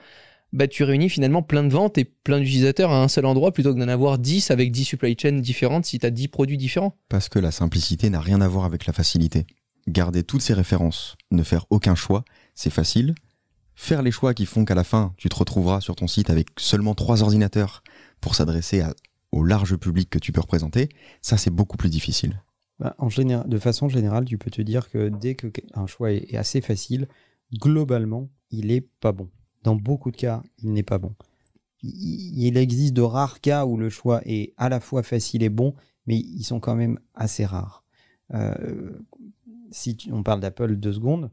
bah 0.51 0.67
tu 0.67 0.83
réunis 0.83 1.09
finalement 1.09 1.43
plein 1.43 1.63
de 1.63 1.71
ventes 1.71 1.97
et 1.99 2.05
plein 2.05 2.39
d'utilisateurs 2.39 2.91
à 2.91 3.01
un 3.03 3.07
seul 3.07 3.25
endroit 3.25 3.51
plutôt 3.51 3.73
que 3.73 3.79
d'en 3.79 3.87
avoir 3.87 4.17
10 4.17 4.49
avec 4.51 4.71
10 4.71 4.83
supply 4.83 5.15
chains 5.19 5.39
différentes 5.39 5.85
si 5.85 5.99
tu 5.99 6.05
as 6.05 6.09
10 6.09 6.27
produits 6.27 6.57
différents 6.57 6.95
Parce 7.07 7.29
que 7.29 7.37
la 7.39 7.51
simplicité 7.51 8.09
n'a 8.09 8.19
rien 8.19 8.41
à 8.41 8.47
voir 8.47 8.65
avec 8.65 8.87
la 8.87 8.93
facilité. 8.93 9.45
Garder 9.87 10.23
toutes 10.23 10.41
ces 10.41 10.53
références, 10.55 11.17
ne 11.29 11.43
faire 11.43 11.65
aucun 11.69 11.93
choix, 11.93 12.25
c'est 12.59 12.69
facile. 12.69 13.15
Faire 13.73 14.01
les 14.01 14.11
choix 14.11 14.33
qui 14.33 14.45
font 14.45 14.65
qu'à 14.65 14.75
la 14.75 14.83
fin, 14.83 15.13
tu 15.15 15.29
te 15.29 15.35
retrouveras 15.35 15.79
sur 15.79 15.95
ton 15.95 16.07
site 16.07 16.29
avec 16.29 16.49
seulement 16.57 16.93
trois 16.93 17.23
ordinateurs 17.23 17.83
pour 18.19 18.35
s'adresser 18.35 18.83
au 19.31 19.45
large 19.45 19.77
public 19.77 20.09
que 20.09 20.19
tu 20.19 20.33
peux 20.33 20.41
représenter, 20.41 20.89
ça 21.21 21.37
c'est 21.37 21.51
beaucoup 21.51 21.77
plus 21.77 21.89
difficile. 21.89 22.43
Bah, 22.79 22.97
de 22.99 23.57
façon 23.59 23.87
générale, 23.87 24.25
tu 24.25 24.37
peux 24.37 24.51
te 24.51 24.61
dire 24.61 24.89
que 24.89 25.07
dès 25.07 25.35
que 25.35 25.47
un 25.73 25.87
choix 25.87 26.11
est, 26.11 26.35
assez 26.35 26.59
facile, 26.59 27.07
globalement, 27.53 28.29
il 28.51 28.71
est 28.71 28.85
pas 28.99 29.13
bon. 29.13 29.29
Dans 29.63 29.75
beaucoup 29.75 30.11
de 30.11 30.17
cas, 30.17 30.43
il 30.57 30.73
n'est 30.73 30.83
pas 30.83 30.97
bon. 30.97 31.15
Il, 31.81 32.57
existe 32.57 32.93
de 32.93 33.01
rares 33.01 33.39
cas 33.39 33.65
où 33.65 33.77
le 33.77 33.89
choix 33.89 34.21
est 34.25 34.53
à 34.57 34.67
la 34.67 34.81
fois 34.81 35.01
facile 35.01 35.43
et 35.43 35.49
bon, 35.49 35.75
mais 36.07 36.17
ils 36.17 36.43
sont 36.43 36.59
quand 36.59 36.75
même 36.75 36.99
assez 37.13 37.45
rares. 37.45 37.85
Euh, 38.33 38.99
si 39.71 39.97
on 40.11 40.23
parle 40.23 40.41
d'Apple 40.41 40.75
deux 40.75 40.93
secondes, 40.93 41.31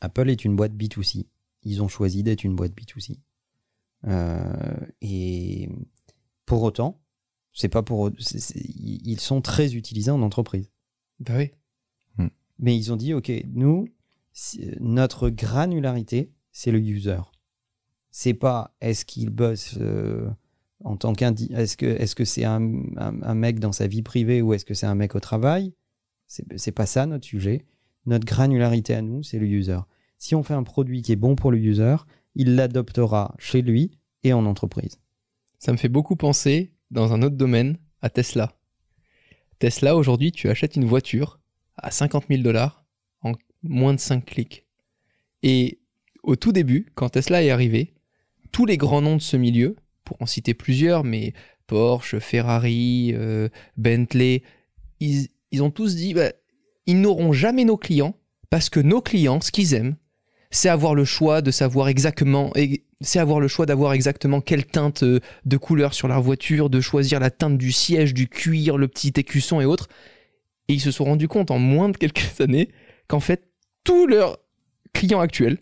Apple 0.00 0.30
est 0.30 0.44
une 0.44 0.56
boîte 0.56 0.72
B2C. 0.74 1.26
Ils 1.64 1.82
ont 1.82 1.88
choisi 1.88 2.22
d'être 2.22 2.44
une 2.44 2.54
boîte 2.54 2.72
B2C. 2.72 3.18
Euh, 4.06 4.76
et 5.00 5.68
pour 6.46 6.62
autant, 6.62 7.00
c'est 7.52 7.68
pas 7.68 7.82
pour 7.82 8.10
ils 8.10 9.20
sont 9.20 9.40
très 9.40 9.74
utilisés 9.74 10.10
en 10.12 10.22
entreprise. 10.22 10.70
bah 11.20 11.34
oui 11.36 11.50
Mais 12.60 12.76
ils 12.76 12.92
ont 12.92 12.96
dit 12.96 13.14
ok, 13.14 13.30
nous 13.52 13.88
notre 14.80 15.30
granularité, 15.30 16.30
c'est 16.52 16.70
le 16.70 16.78
user. 16.80 17.18
C'est 18.10 18.34
pas 18.34 18.74
est-ce 18.80 19.04
qu'il 19.04 19.30
bosse 19.30 19.76
euh, 19.80 20.28
en 20.84 20.96
tant 20.96 21.12
qu'indi 21.12 21.50
est-ce 21.52 21.76
que 21.76 21.86
est-ce 21.86 22.14
que 22.14 22.24
c'est 22.24 22.44
un, 22.44 22.62
un- 22.96 23.20
un 23.22 23.34
mec 23.34 23.58
dans 23.58 23.72
sa 23.72 23.86
vie 23.88 24.02
privée 24.02 24.42
ou 24.42 24.54
est-ce 24.54 24.64
que 24.64 24.74
c'est 24.74 24.86
un 24.86 24.94
mec 24.94 25.14
au 25.16 25.20
travail? 25.20 25.74
C'est 26.28 26.72
pas 26.72 26.86
ça 26.86 27.06
notre 27.06 27.24
sujet. 27.26 27.64
Notre 28.08 28.24
granularité 28.24 28.94
à 28.94 29.02
nous, 29.02 29.22
c'est 29.22 29.38
le 29.38 29.46
user. 29.46 29.80
Si 30.16 30.34
on 30.34 30.42
fait 30.42 30.54
un 30.54 30.62
produit 30.62 31.02
qui 31.02 31.12
est 31.12 31.16
bon 31.16 31.36
pour 31.36 31.50
le 31.50 31.58
user, 31.58 31.96
il 32.34 32.54
l'adoptera 32.54 33.34
chez 33.38 33.60
lui 33.60 33.98
et 34.22 34.32
en 34.32 34.46
entreprise. 34.46 34.98
Ça 35.58 35.72
me 35.72 35.76
fait 35.76 35.90
beaucoup 35.90 36.16
penser, 36.16 36.72
dans 36.90 37.12
un 37.12 37.20
autre 37.20 37.36
domaine, 37.36 37.76
à 38.00 38.08
Tesla. 38.08 38.56
Tesla, 39.58 39.94
aujourd'hui, 39.94 40.32
tu 40.32 40.48
achètes 40.48 40.76
une 40.76 40.86
voiture 40.86 41.38
à 41.76 41.90
50 41.90 42.28
000 42.30 42.42
dollars 42.42 42.86
en 43.20 43.32
moins 43.62 43.92
de 43.92 44.00
5 44.00 44.24
clics. 44.24 44.64
Et 45.42 45.78
au 46.22 46.34
tout 46.34 46.52
début, 46.52 46.90
quand 46.94 47.10
Tesla 47.10 47.42
est 47.42 47.50
arrivé, 47.50 47.92
tous 48.52 48.64
les 48.64 48.78
grands 48.78 49.02
noms 49.02 49.16
de 49.16 49.22
ce 49.22 49.36
milieu, 49.36 49.76
pour 50.04 50.22
en 50.22 50.26
citer 50.26 50.54
plusieurs, 50.54 51.04
mais 51.04 51.34
Porsche, 51.66 52.18
Ferrari, 52.20 53.12
euh, 53.12 53.50
Bentley, 53.76 54.42
ils, 54.98 55.28
ils 55.50 55.62
ont 55.62 55.70
tous 55.70 55.94
dit, 55.94 56.14
bah, 56.14 56.32
ils 56.88 57.02
n'auront 57.02 57.32
jamais 57.32 57.64
nos 57.64 57.76
clients, 57.76 58.16
parce 58.48 58.70
que 58.70 58.80
nos 58.80 59.02
clients, 59.02 59.42
ce 59.42 59.52
qu'ils 59.52 59.74
aiment, 59.74 59.96
c'est 60.50 60.70
avoir 60.70 60.94
le 60.94 61.04
choix 61.04 61.42
de 61.42 61.50
savoir 61.50 61.88
exactement, 61.88 62.50
c'est 63.02 63.18
avoir 63.18 63.40
le 63.40 63.46
choix 63.46 63.66
d'avoir 63.66 63.92
exactement 63.92 64.40
quelle 64.40 64.64
teinte 64.64 65.02
euh, 65.02 65.20
de 65.44 65.56
couleur 65.58 65.92
sur 65.92 66.08
leur 66.08 66.22
voiture, 66.22 66.70
de 66.70 66.80
choisir 66.80 67.20
la 67.20 67.30
teinte 67.30 67.58
du 67.58 67.72
siège, 67.72 68.14
du 68.14 68.26
cuir, 68.26 68.78
le 68.78 68.88
petit 68.88 69.12
écusson 69.16 69.60
et 69.60 69.66
autres. 69.66 69.88
Et 70.68 70.72
ils 70.72 70.80
se 70.80 70.90
sont 70.90 71.04
rendus 71.04 71.28
compte 71.28 71.50
en 71.50 71.58
moins 71.58 71.90
de 71.90 71.96
quelques 71.98 72.32
années 72.40 72.70
qu'en 73.06 73.20
fait, 73.20 73.50
tous 73.84 74.06
leurs 74.06 74.38
clients 74.94 75.20
actuels, 75.20 75.58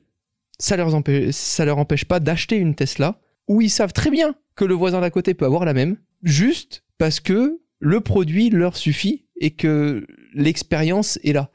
ça 0.60 0.76
leur 0.76 0.90
leur 0.90 1.78
empêche 1.78 2.04
pas 2.04 2.20
d'acheter 2.20 2.54
une 2.54 2.76
Tesla 2.76 3.20
où 3.48 3.60
ils 3.60 3.70
savent 3.70 3.92
très 3.92 4.10
bien 4.10 4.36
que 4.54 4.64
le 4.64 4.74
voisin 4.74 5.00
d'à 5.00 5.10
côté 5.10 5.34
peut 5.34 5.44
avoir 5.44 5.64
la 5.64 5.74
même, 5.74 5.96
juste 6.22 6.84
parce 6.98 7.18
que 7.18 7.60
le 7.80 8.00
produit 8.00 8.48
leur 8.48 8.76
suffit 8.76 9.25
et 9.40 9.50
que 9.50 10.06
l'expérience 10.34 11.18
est 11.24 11.32
là. 11.32 11.50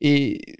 Et 0.00 0.58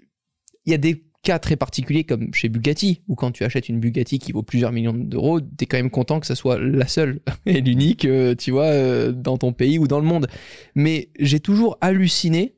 il 0.65 0.71
y 0.71 0.73
a 0.73 0.77
des 0.77 1.03
cas 1.23 1.39
très 1.39 1.55
particulier 1.55 2.03
comme 2.03 2.33
chez 2.33 2.49
Bugatti, 2.49 3.01
où 3.07 3.15
quand 3.15 3.31
tu 3.31 3.43
achètes 3.43 3.69
une 3.69 3.79
Bugatti 3.79 4.19
qui 4.19 4.31
vaut 4.31 4.43
plusieurs 4.43 4.71
millions 4.71 4.93
d'euros, 4.93 5.39
t'es 5.39 5.65
quand 5.65 5.77
même 5.77 5.91
content 5.91 6.19
que 6.19 6.25
ça 6.25 6.35
soit 6.35 6.59
la 6.59 6.87
seule 6.87 7.19
et 7.45 7.61
l'unique, 7.61 8.05
euh, 8.05 8.35
tu 8.35 8.51
vois, 8.51 8.65
euh, 8.65 9.11
dans 9.11 9.37
ton 9.37 9.53
pays 9.53 9.77
ou 9.77 9.87
dans 9.87 9.99
le 9.99 10.05
monde. 10.05 10.27
Mais 10.75 11.09
j'ai 11.19 11.39
toujours 11.39 11.77
halluciné, 11.81 12.55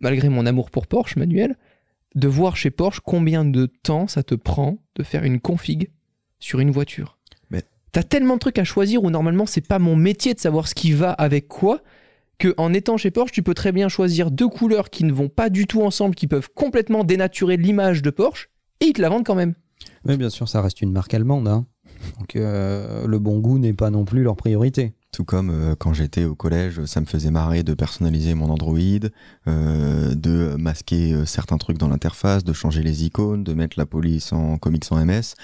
malgré 0.00 0.28
mon 0.28 0.46
amour 0.46 0.70
pour 0.70 0.86
Porsche, 0.86 1.16
Manuel, 1.16 1.56
de 2.14 2.28
voir 2.28 2.56
chez 2.56 2.70
Porsche 2.70 3.00
combien 3.04 3.44
de 3.44 3.66
temps 3.66 4.06
ça 4.06 4.22
te 4.22 4.34
prend 4.34 4.78
de 4.94 5.02
faire 5.02 5.24
une 5.24 5.40
config 5.40 5.90
sur 6.38 6.60
une 6.60 6.70
voiture. 6.70 7.18
Mais- 7.50 7.62
T'as 7.92 8.02
tellement 8.02 8.34
de 8.34 8.40
trucs 8.40 8.58
à 8.58 8.64
choisir 8.64 9.02
où 9.02 9.10
normalement 9.10 9.46
c'est 9.46 9.66
pas 9.66 9.78
mon 9.78 9.96
métier 9.96 10.34
de 10.34 10.40
savoir 10.40 10.68
ce 10.68 10.74
qui 10.74 10.92
va 10.92 11.12
avec 11.12 11.48
quoi 11.48 11.82
que 12.38 12.54
en 12.56 12.72
étant 12.74 12.96
chez 12.96 13.10
Porsche, 13.10 13.32
tu 13.32 13.42
peux 13.42 13.54
très 13.54 13.72
bien 13.72 13.88
choisir 13.88 14.30
deux 14.30 14.48
couleurs 14.48 14.90
qui 14.90 15.04
ne 15.04 15.12
vont 15.12 15.28
pas 15.28 15.50
du 15.50 15.66
tout 15.66 15.82
ensemble, 15.82 16.14
qui 16.14 16.26
peuvent 16.26 16.48
complètement 16.54 17.04
dénaturer 17.04 17.56
l'image 17.56 18.02
de 18.02 18.10
Porsche, 18.10 18.50
et 18.80 18.86
ils 18.86 18.92
te 18.92 19.02
la 19.02 19.08
vendent 19.08 19.24
quand 19.26 19.34
même. 19.34 19.54
Oui, 20.06 20.16
bien 20.16 20.30
sûr, 20.30 20.48
ça 20.48 20.60
reste 20.62 20.80
une 20.82 20.92
marque 20.92 21.14
allemande. 21.14 21.48
hein. 21.48 21.66
Donc 22.18 22.36
euh, 22.36 23.06
le 23.06 23.18
bon 23.18 23.38
goût 23.38 23.58
n'est 23.58 23.72
pas 23.72 23.90
non 23.90 24.04
plus 24.04 24.22
leur 24.22 24.36
priorité. 24.36 24.92
Tout 25.12 25.24
comme 25.24 25.50
euh, 25.50 25.74
quand 25.78 25.92
j'étais 25.94 26.24
au 26.24 26.34
collège, 26.34 26.84
ça 26.86 27.00
me 27.00 27.06
faisait 27.06 27.30
marrer 27.30 27.62
de 27.62 27.72
personnaliser 27.72 28.34
mon 28.34 28.50
Android, 28.50 28.78
euh, 29.46 30.14
de 30.14 30.56
masquer 30.58 31.12
euh, 31.14 31.24
certains 31.24 31.56
trucs 31.56 31.78
dans 31.78 31.88
l'interface, 31.88 32.42
de 32.44 32.52
changer 32.52 32.82
les 32.82 33.04
icônes, 33.04 33.44
de 33.44 33.54
mettre 33.54 33.78
la 33.78 33.86
police 33.86 34.32
en 34.32 34.58
comics 34.58 34.84
en 34.90 35.02
MS. 35.04 35.34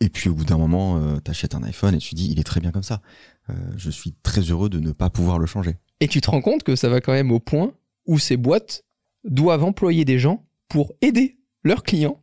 Et 0.00 0.08
puis 0.08 0.28
au 0.28 0.34
bout 0.34 0.44
d'un 0.44 0.58
moment, 0.58 0.96
euh, 0.98 1.18
t'achètes 1.20 1.54
un 1.54 1.62
iPhone 1.62 1.94
et 1.94 1.98
tu 1.98 2.14
dis, 2.14 2.28
il 2.30 2.40
est 2.40 2.44
très 2.44 2.60
bien 2.60 2.72
comme 2.72 2.82
ça. 2.82 3.00
Euh, 3.48 3.54
je 3.76 3.90
suis 3.90 4.14
très 4.22 4.40
heureux 4.42 4.68
de 4.68 4.80
ne 4.80 4.90
pas 4.92 5.10
pouvoir 5.10 5.38
le 5.38 5.46
changer. 5.46 5.76
Et 6.00 6.08
tu 6.08 6.20
te 6.20 6.30
rends 6.30 6.40
compte 6.40 6.62
que 6.62 6.76
ça 6.76 6.88
va 6.88 7.00
quand 7.00 7.12
même 7.12 7.30
au 7.30 7.40
point 7.40 7.72
où 8.06 8.18
ces 8.18 8.36
boîtes 8.36 8.84
doivent 9.24 9.64
employer 9.64 10.04
des 10.04 10.18
gens 10.18 10.46
pour 10.68 10.92
aider 11.02 11.38
leurs 11.62 11.82
clients 11.82 12.22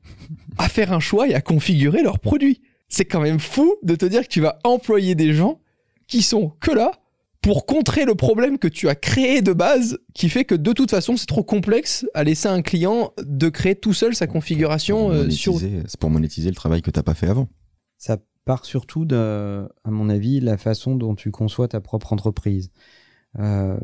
à 0.58 0.68
faire 0.68 0.92
un 0.94 1.00
choix 1.00 1.28
et 1.28 1.36
à 1.36 1.42
configurer 1.42 2.02
leurs 2.02 2.20
produits. 2.20 2.62
C'est 2.90 3.06
quand 3.06 3.22
même 3.22 3.40
fou 3.40 3.76
de 3.84 3.96
te 3.96 4.06
dire 4.06 4.24
que 4.24 4.28
tu 4.34 4.42
vas 4.42 4.58
employer 4.64 5.14
des 5.14 5.34
gens 5.34 5.60
qui 6.08 6.22
sont 6.22 6.50
que 6.60 6.72
là 6.72 6.92
pour 7.42 7.66
contrer 7.68 8.06
le 8.06 8.16
problème 8.16 8.58
que 8.58 8.68
tu 8.68 8.90
as 8.90 8.96
créé 8.96 9.42
de 9.42 9.54
base, 9.54 10.00
qui 10.14 10.28
fait 10.28 10.44
que 10.44 10.56
de 10.56 10.74
toute 10.74 10.90
façon 10.90 11.16
c'est 11.18 11.28
trop 11.28 11.44
complexe 11.44 12.06
à 12.16 12.24
laisser 12.24 12.48
à 12.48 12.52
un 12.54 12.62
client 12.64 13.14
de 13.22 13.48
créer 13.50 13.76
tout 13.76 13.94
seul 13.94 14.16
sa 14.16 14.26
configuration 14.26 15.06
Pour 15.08 15.12
euh, 15.12 15.30
sur... 15.30 15.54
monétiser- 15.54 15.84
C'est 15.88 16.00
pour 16.00 16.10
monétiser 16.10 16.50
le 16.50 16.56
travail 16.56 16.82
que 16.82 16.90
t'as 16.90 17.04
pas 17.04 17.14
fait 17.14 17.28
avant. 17.28 17.48
Ça 17.98 18.18
part 18.46 18.66
surtout 18.66 19.06
de, 19.06 19.68
à 19.84 19.92
mon 19.92 20.10
avis, 20.10 20.40
la 20.40 20.58
façon 20.58 20.96
dont 20.96 21.14
tu 21.14 21.30
conçois 21.32 21.68
ta 21.68 21.80
propre 21.80 22.12
entreprise. 22.12 22.72
Euh, 23.40 23.80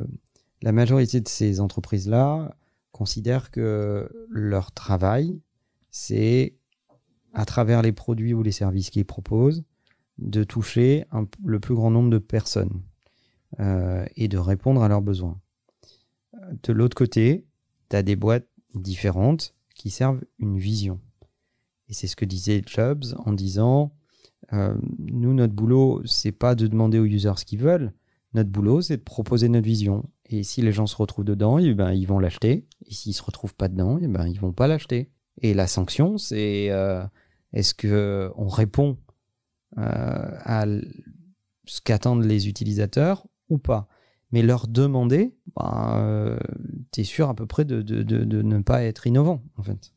la 0.62 0.72
majorité 0.72 1.20
de 1.22 1.28
ces 1.28 1.60
entreprises-là 1.60 2.56
considèrent 2.92 3.52
que 3.52 4.10
leur 4.30 4.72
travail, 4.72 5.40
c'est, 5.90 6.56
à 7.34 7.46
travers 7.46 7.82
les 7.82 7.92
produits 7.92 8.34
ou 8.34 8.44
les 8.44 8.52
services 8.52 8.90
qu'ils 8.90 9.06
proposent, 9.06 9.64
de 10.20 10.44
toucher 10.44 11.06
le 11.44 11.60
plus 11.60 11.76
grand 11.76 11.90
nombre 11.92 12.10
de 12.10 12.20
personnes 12.20 12.82
euh, 13.60 14.06
et 14.16 14.28
de 14.28 14.38
répondre 14.38 14.84
à 14.84 14.88
leurs 14.88 15.02
besoins. 15.02 15.40
De 16.64 16.72
l'autre 16.72 16.96
côté, 16.96 17.46
tu 17.90 17.96
as 17.96 18.04
des 18.04 18.16
boîtes 18.16 18.48
différentes 18.76 19.56
qui 19.76 19.90
servent 19.90 20.24
une 20.40 20.58
vision. 20.58 21.00
Et 21.90 21.94
c'est 21.94 22.08
ce 22.08 22.16
que 22.16 22.26
disait 22.26 22.62
Jobs 22.66 23.04
en 23.26 23.34
disant 23.34 23.92
euh, 24.52 24.76
nous, 25.00 25.34
notre 25.34 25.54
boulot, 25.54 26.02
c'est 26.06 26.32
pas 26.32 26.56
de 26.56 26.68
demander 26.68 27.00
aux 27.00 27.06
users 27.06 27.38
ce 27.38 27.46
qu'ils 27.46 27.60
veulent. 27.60 27.94
Notre 28.34 28.50
boulot, 28.50 28.82
c'est 28.82 28.98
de 28.98 29.04
proposer 29.04 29.50
notre 29.50 29.66
vision. 29.66 30.10
Et 30.26 30.44
si 30.44 30.62
les 30.62 30.72
gens 30.72 30.88
se 30.88 30.96
retrouvent 30.96 31.26
dedans, 31.26 31.60
eh 31.60 31.74
ben, 31.74 31.92
ils 31.92 32.08
vont 32.08 32.20
l'acheter. 32.20 32.68
Et 32.86 32.94
s'ils 32.94 33.14
se 33.14 33.24
retrouvent 33.24 33.56
pas 33.56 33.68
dedans, 33.68 34.00
eh 34.02 34.08
ben, 34.08 34.28
ils 34.28 34.40
vont 34.40 34.54
pas 34.54 34.68
l'acheter. 34.68 35.12
Et 35.42 35.54
la 35.54 35.68
sanction, 35.68 36.18
c'est 36.18 36.70
euh, 36.72 37.04
est-ce 37.54 37.74
que 37.74 38.32
on 38.36 38.48
répond 38.48 38.98
euh, 39.78 39.82
à 40.44 40.66
ce 41.66 41.82
qu'attendent 41.82 42.26
les 42.26 42.48
utilisateurs 42.48 43.28
ou 43.50 43.58
pas? 43.58 43.88
Mais 44.32 44.42
leur 44.42 44.68
demander, 44.68 45.36
ben, 45.56 46.40
tu 46.92 47.02
es 47.02 47.04
sûr 47.04 47.30
à 47.30 47.36
peu 47.36 47.46
près 47.46 47.66
de 47.66 48.42
ne 48.42 48.60
pas 48.62 48.84
être 48.84 49.06
innovant, 49.06 49.44
en 49.58 49.64
fait. 49.64 49.94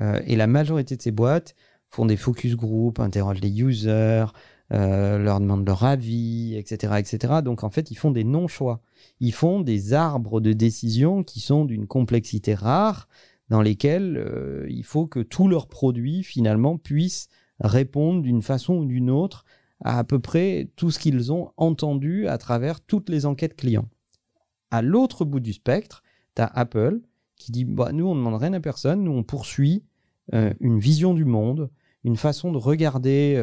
Euh, 0.00 0.20
et 0.26 0.36
la 0.36 0.46
majorité 0.46 0.96
de 0.96 1.02
ces 1.02 1.10
boîtes 1.10 1.54
font 1.88 2.06
des 2.06 2.16
focus 2.16 2.54
group, 2.54 3.00
interrogent 3.00 3.40
les 3.40 3.60
users, 3.60 4.26
euh, 4.72 5.18
leur 5.18 5.40
demandent 5.40 5.66
leur 5.66 5.84
avis, 5.84 6.54
etc., 6.56 6.94
etc. 6.98 7.34
Donc 7.42 7.64
en 7.64 7.70
fait, 7.70 7.90
ils 7.90 7.96
font 7.96 8.10
des 8.10 8.24
non-choix. 8.24 8.80
Ils 9.20 9.32
font 9.32 9.60
des 9.60 9.94
arbres 9.94 10.40
de 10.40 10.52
décision 10.52 11.22
qui 11.22 11.40
sont 11.40 11.64
d'une 11.64 11.86
complexité 11.86 12.54
rare, 12.54 13.08
dans 13.48 13.62
lesquels 13.62 14.16
euh, 14.18 14.66
il 14.68 14.84
faut 14.84 15.06
que 15.06 15.20
tous 15.20 15.48
leurs 15.48 15.68
produits 15.68 16.22
finalement 16.22 16.76
puissent 16.76 17.28
répondre 17.60 18.22
d'une 18.22 18.42
façon 18.42 18.74
ou 18.74 18.84
d'une 18.84 19.10
autre 19.10 19.44
à 19.82 19.98
à 19.98 20.04
peu 20.04 20.18
près 20.18 20.70
tout 20.76 20.90
ce 20.90 20.98
qu'ils 20.98 21.32
ont 21.32 21.52
entendu 21.56 22.26
à 22.26 22.36
travers 22.36 22.80
toutes 22.80 23.08
les 23.08 23.26
enquêtes 23.26 23.56
clients. 23.56 23.88
À 24.70 24.82
l'autre 24.82 25.24
bout 25.24 25.40
du 25.40 25.52
spectre, 25.52 26.02
tu 26.34 26.42
as 26.42 26.46
Apple 26.46 27.00
qui 27.36 27.52
dit 27.52 27.64
bah, 27.64 27.92
nous, 27.92 28.06
on 28.06 28.14
ne 28.14 28.20
demande 28.20 28.40
rien 28.40 28.52
à 28.52 28.60
personne, 28.60 29.04
nous, 29.04 29.12
on 29.12 29.22
poursuit 29.22 29.84
euh, 30.34 30.52
une 30.60 30.78
vision 30.78 31.14
du 31.14 31.24
monde, 31.24 31.70
une 32.04 32.16
façon 32.16 32.52
de 32.52 32.58
regarder 32.58 33.34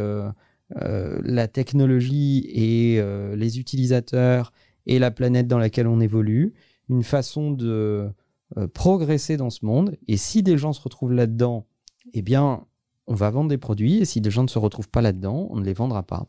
la 0.71 1.47
technologie 1.47 2.45
et 2.49 2.99
euh, 2.99 3.35
les 3.35 3.59
utilisateurs 3.59 4.51
et 4.85 4.99
la 4.99 5.11
planète 5.11 5.47
dans 5.47 5.57
laquelle 5.59 5.87
on 5.87 5.99
évolue, 5.99 6.53
une 6.89 7.03
façon 7.03 7.51
de 7.51 8.09
euh, 8.57 8.67
progresser 8.67 9.37
dans 9.37 9.49
ce 9.49 9.65
monde. 9.65 9.97
Et 10.07 10.17
si 10.17 10.43
des 10.43 10.57
gens 10.57 10.73
se 10.73 10.81
retrouvent 10.81 11.13
là-dedans, 11.13 11.65
eh 12.13 12.21
bien, 12.21 12.65
on 13.07 13.15
va 13.15 13.29
vendre 13.29 13.49
des 13.49 13.57
produits. 13.57 13.97
Et 13.97 14.05
si 14.05 14.21
des 14.21 14.31
gens 14.31 14.43
ne 14.43 14.47
se 14.47 14.59
retrouvent 14.59 14.89
pas 14.89 15.01
là-dedans, 15.01 15.47
on 15.49 15.57
ne 15.57 15.65
les 15.65 15.73
vendra 15.73 16.03
pas. 16.03 16.27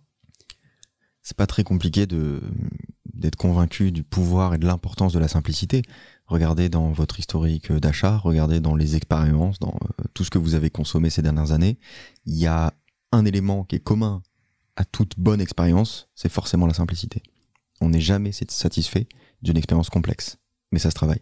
c'est 1.22 1.37
pas 1.37 1.46
très 1.46 1.64
compliqué 1.64 2.07
d'être 2.07 3.37
convaincu 3.37 3.92
du 3.92 4.03
pouvoir 4.03 4.55
et 4.55 4.59
de 4.59 4.66
l'importance 4.66 5.12
de 5.12 5.18
la 5.18 5.29
simplicité. 5.29 5.83
Regardez 6.27 6.68
dans 6.68 6.90
votre 6.92 7.20
historique 7.20 7.72
d'achat, 7.72 8.16
regardez 8.16 8.61
dans 8.61 8.75
les 8.75 8.96
expériences, 8.96 9.59
dans 9.59 9.77
euh, 10.01 10.05
tout 10.14 10.25
ce 10.25 10.31
que 10.31 10.38
vous 10.38 10.55
avez 10.55 10.70
consommé 10.70 11.11
ces 11.11 11.22
dernières 11.22 11.53
années. 11.53 11.79
Il 12.25 12.35
y 12.35 12.46
a 12.46 12.72
un 13.12 13.25
élément 13.25 13.64
qui 13.64 13.77
est 13.77 13.81
commun 13.83 14.23
à 14.77 14.85
toute 14.85 15.19
bonne 15.19 15.40
expérience, 15.40 16.09
c'est 16.14 16.29
forcément 16.31 16.66
la 16.66 16.75
simplicité. 16.75 17.23
On 17.81 17.88
n'est 17.90 18.01
jamais 18.01 18.33
satisfait 18.33 19.07
d'une 19.42 19.57
expérience 19.57 19.90
complexe, 19.90 20.38
mais 20.73 20.79
ça 20.79 20.90
se 20.90 20.95
travaille. 20.95 21.21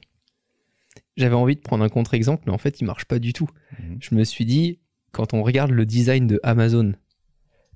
J'avais 1.16 1.34
envie 1.34 1.54
de 1.56 1.60
prendre 1.60 1.84
un 1.84 1.88
contre-exemple, 1.88 2.44
mais 2.46 2.52
en 2.52 2.58
fait, 2.58 2.80
il 2.80 2.84
marche 2.84 3.04
pas 3.04 3.18
du 3.18 3.32
tout. 3.32 3.48
Mhm. 3.78 3.98
Je 4.00 4.14
me 4.14 4.24
suis 4.24 4.44
dit, 4.44 4.80
quand 5.12 5.34
on 5.34 5.42
regarde 5.42 5.70
le 5.70 5.86
design 5.86 6.26
de 6.26 6.40
Amazon, 6.42 6.94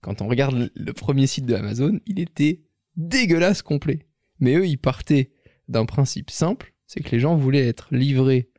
quand 0.01 0.23
on 0.23 0.29
regarde 0.29 0.71
le- 0.75 0.93
premier 0.93 1.27
site 1.27 1.47
de 1.47 1.55
Amazon, 1.55 2.01
il 2.07 2.19
était 2.21 2.63
dégueulasse 2.97 3.63
complet. 3.63 4.07
Mais 4.41 4.55
eux, 4.55 4.67
ils 4.67 4.79
partaient 4.79 5.31
d'un 5.69 5.87
principe 5.87 6.31
simple, 6.31 6.75
c'est 6.87 7.01
que 7.01 7.11
les 7.11 7.21
gens 7.21 7.37
voulaient 7.37 7.67
être 7.67 7.89
livrés 7.95 8.51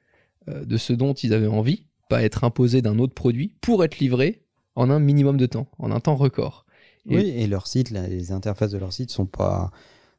euh, 0.47 0.63
de 0.65 0.77
ce 0.77 0.93
dont 0.93 1.13
ils 1.13 1.33
avaient 1.33 1.47
envie, 1.47 1.85
pas 2.09 2.23
être 2.23 2.43
imposés 2.43 2.81
d'un 2.81 2.99
autre 2.99 3.13
produit, 3.13 3.55
pour 3.61 3.83
être 3.83 3.99
livrés 3.99 4.43
en 4.75 4.89
un 4.89 4.99
minimum 4.99 5.37
de 5.37 5.45
temps, 5.45 5.67
en 5.79 5.91
un 5.91 5.99
temps 5.99 6.15
record. 6.15 6.65
Et- 7.09 7.15
Oui, 7.15 7.21
et 7.29 7.47
leur 7.47 7.67
site, 7.67 7.91
là, 7.91 8.07
les 8.07 8.31
interfaces 8.31 8.71
de 8.71 8.77
leur 8.77 8.93
site 8.93 9.09
sont 9.11 9.25
pas 9.25 9.71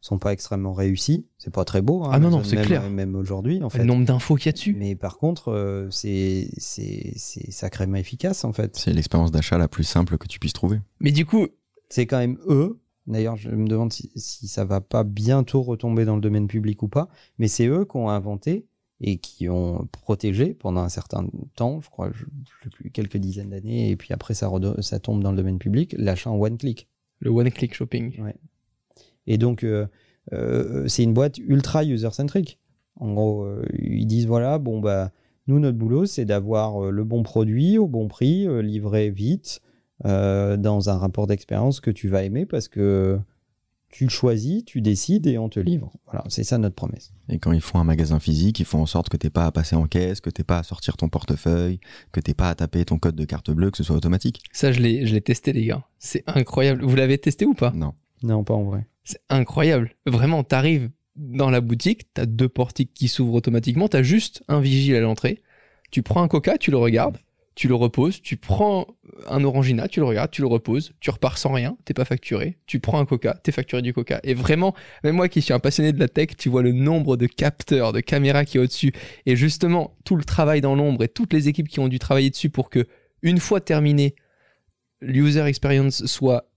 sont 0.03 0.17
pas 0.19 0.33
extrêmement 0.33 0.73
réussies. 0.73 1.27
C'est 1.37 1.53
pas 1.53 1.67
très 1.67 1.83
beau. 1.83 2.05
hein, 2.05 2.11
Ah 2.15 2.19
non, 2.19 2.31
non, 2.31 2.43
c'est 2.43 2.57
même- 2.57 2.65
clair. 2.65 2.89
Même 2.89 3.15
aujourd'hui, 3.15 3.63
en 3.63 3.69
fait. 3.69 3.81
Le 3.81 3.85
nombre 3.85 4.07
d'infos 4.07 4.37
qu'il 4.37 4.47
y 4.47 4.49
a 4.49 4.53
dessus. 4.53 4.75
Mais 4.79 4.95
par 4.95 5.19
contre, 5.19 5.49
euh, 5.53 5.89
c'est 5.91 6.49
c'est 6.57 7.13
c'est 7.17 7.51
sacrément 7.51 7.97
efficace, 7.97 8.45
en 8.45 8.53
fait. 8.55 8.77
C'est 8.79 8.95
l'expérience 8.95 9.31
d'achat 9.31 9.59
la 9.59 9.69
plus 9.69 9.85
simple 9.85 10.17
que 10.17 10.27
tu 10.27 10.39
puisses 10.39 10.55
trouver. 10.55 10.81
Mais 11.01 11.13
du 11.13 11.27
coup, 11.27 11.49
C'est 11.91 12.07
quand 12.07 12.19
même 12.19 12.39
eux. 12.49 12.79
D'ailleurs, 13.09 13.37
je 13.37 13.51
me 13.51 13.67
demande 13.67 13.93
si, 13.93 14.11
si 14.15 14.47
ça 14.49 14.65
va 14.65 14.81
pas 14.81 15.03
bientôt 15.05 15.61
retomber 15.63 16.05
dans 16.05 16.15
le 16.15 16.21
domaine 16.23 16.47
public 16.47 16.83
ou 16.85 16.89
pas. 16.89 17.09
Mais 17.39 17.49
c'est 17.49 17.67
eux 17.67 17.85
qui 17.85 17.97
ont 17.97 18.09
inventé 18.09 18.67
et 19.01 19.17
qui 19.17 19.49
ont 19.49 19.89
protégé 19.93 20.53
pendant 20.53 20.83
un 20.83 20.89
certain 20.89 21.27
temps, 21.57 21.81
je 21.81 21.89
crois, 21.89 22.11
je, 22.13 22.25
je 22.25 22.65
sais 22.65 22.71
plus, 22.71 22.91
quelques 22.91 23.17
dizaines 23.17 23.51
d'années, 23.51 23.91
et 23.91 23.97
puis 23.97 24.13
après 24.13 24.35
ça, 24.35 24.51
tombe 25.03 25.23
dans 25.23 25.31
le 25.31 25.37
domaine 25.37 25.59
public, 25.59 25.95
l'achat 25.97 26.31
en 26.31 26.39
one 26.39 26.59
click. 26.59 26.89
le 27.21 27.31
one-click 27.31 27.75
shopping. 27.75 28.13
Et 29.27 29.39
donc, 29.39 29.65
euh, 29.65 29.87
euh, 30.33 30.87
c'est 30.89 31.03
une 31.03 31.15
boîte 31.15 31.39
ultra 31.39 31.85
user-centric. 31.85 32.59
En 32.97 33.13
gros, 33.13 33.45
euh, 33.45 33.65
ils 33.79 34.07
disent 34.07 34.27
voilà, 34.27 34.59
bon, 34.59 34.81
bah, 34.81 35.13
nous, 35.47 35.59
notre 35.59 35.79
boulot, 35.79 36.05
c'est 36.05 36.25
d'avoir 36.25 36.91
le 36.91 37.05
bon 37.05 37.23
produit 37.23 37.79
au 37.79 37.87
bon 37.87 38.09
prix, 38.09 38.47
livré 38.63 39.11
vite, 39.11 39.61
dans 40.05 40.89
un 40.89 40.97
rapport 40.97 41.27
d'expérience 41.27 41.81
que 41.81 41.91
tu 41.91 42.09
vas 42.09 42.23
aimer 42.23 42.47
parce 42.47 42.69
que 42.69 43.19
tu 43.91 44.05
le 44.05 44.11
choisis, 44.11 44.65
tu 44.65 44.81
décides 44.81 45.27
et 45.27 45.37
on 45.39 45.49
te 45.49 45.59
livre. 45.61 45.93
Voilà, 46.07 46.25
c'est 46.29 46.45
ça 46.45 46.59
notre 46.59 46.75
promesse. 46.75 47.13
Et 47.29 47.39
quand 47.39 47.53
ils 47.53 47.61
font 47.61 47.79
un 47.79 47.85
magasin 47.85 48.21
physique, 48.21 48.61
ils 48.61 48.65
font 48.65 48.81
en 48.81 48.87
sorte 48.87 49.09
que 49.09 49.17
t'aies 49.17 49.31
pas 49.31 49.47
à 49.47 49.53
passer 49.53 49.77
en 49.77 49.87
caisse, 49.87 50.21
que 50.21 50.31
t'aies 50.31 50.45
pas 50.45 50.59
à 50.59 50.63
sortir 50.63 50.97
ton 50.97 51.09
portefeuille, 51.09 51.81
que 52.13 52.21
t'aies 52.21 52.35
pas 52.35 52.51
à 52.51 52.55
taper 52.55 52.85
ton 52.85 52.99
code 52.99 53.17
de 53.17 53.25
carte 53.25 53.51
bleue, 53.51 53.71
que 53.71 53.77
ce 53.77 53.85
soit 53.85 53.97
automatique. 53.97 54.43
Ça, 54.53 54.73
je 54.73 54.81
l'ai 54.81 55.07
je 55.07 55.15
l'ai 55.15 55.21
testé, 55.21 55.53
les 55.53 55.67
gars. 55.67 55.85
C'est 55.99 56.23
incroyable. 56.27 56.85
Vous 56.85 56.97
l'avez 56.97 57.19
testé 57.19 57.45
ou 57.47 57.55
pas? 57.55 57.73
Non. 57.73 57.95
Non, 58.23 58.45
pas 58.45 58.55
en 58.55 58.65
vrai. 58.65 58.87
C'est 59.03 59.21
incroyable. 59.29 59.97
Vraiment, 60.07 60.45
t'arrives 60.45 60.91
dans 61.17 61.51
la 61.51 61.61
boutique, 61.61 62.13
t'as 62.15 62.27
deux 62.27 62.49
portiques 62.49 62.95
qui 62.95 63.09
s'ouvrent 63.09 63.35
automatiquement, 63.35 63.89
t'as 63.89 64.03
juste 64.03 64.43
un 64.49 64.61
vigile 64.61 64.95
à 64.97 65.01
l'entrée. 65.01 65.43
Tu 65.91 66.03
prends 66.03 66.23
un 66.23 66.29
coca, 66.29 66.57
tu 66.59 66.71
le 66.71 66.77
regardes, 66.77 67.19
tu 67.55 67.67
le 67.67 67.75
reposes, 67.75 68.23
tu 68.23 68.37
prends 68.37 68.87
un 69.29 69.45
Orangina, 69.45 69.89
tu 69.89 70.01
le 70.01 70.07
regardes, 70.07 70.31
tu 70.31 70.41
le 70.41 70.47
reposes, 70.47 70.93
tu 71.01 71.11
repars 71.11 71.39
sans 71.39 71.53
rien, 71.53 71.77
t'es 71.85 71.95
pas 71.95 72.05
facturé, 72.05 72.59
tu 72.67 72.81
prends 72.81 73.01
un 73.01 73.05
Coca, 73.05 73.39
t'es 73.43 73.53
facturé 73.53 73.83
du 73.83 73.93
Coca. 73.93 74.21
Et 74.23 74.35
vraiment, 74.35 74.75
même 75.05 75.17
moi 75.17 75.29
qui 75.29 75.43
suis 75.43 75.53
un 75.53 75.59
passionné 75.59 75.93
de 75.93 75.99
la 75.99 76.09
tech, 76.09 76.37
tu 76.37 76.49
vois 76.49 76.63
le 76.63 76.73
nombre 76.73 77.17
de 77.17 77.27
capteurs, 77.27 77.93
de 77.93 78.01
caméras 78.01 78.45
qui 78.45 78.59
est 78.59 78.61
au-dessus, 78.61 78.93
et 79.27 79.37
justement 79.37 79.97
tout 80.05 80.17
le 80.17 80.25
travail 80.25 80.61
dans 80.61 80.75
l'ombre 80.75 81.05
et 81.05 81.09
toutes 81.09 81.33
les 81.33 81.49
équipes 81.49 81.69
qui 81.69 81.81
ont 81.81 81.89
dû 81.89 81.99
travailler 81.99 82.31
dessus 82.31 82.51
pour 82.51 82.71
que, 82.71 82.87
une 83.23 83.39
fois 83.39 83.61
terminé, 83.61 84.15
l'user 85.01 85.45
experience 85.47 86.07
soit 86.07 86.51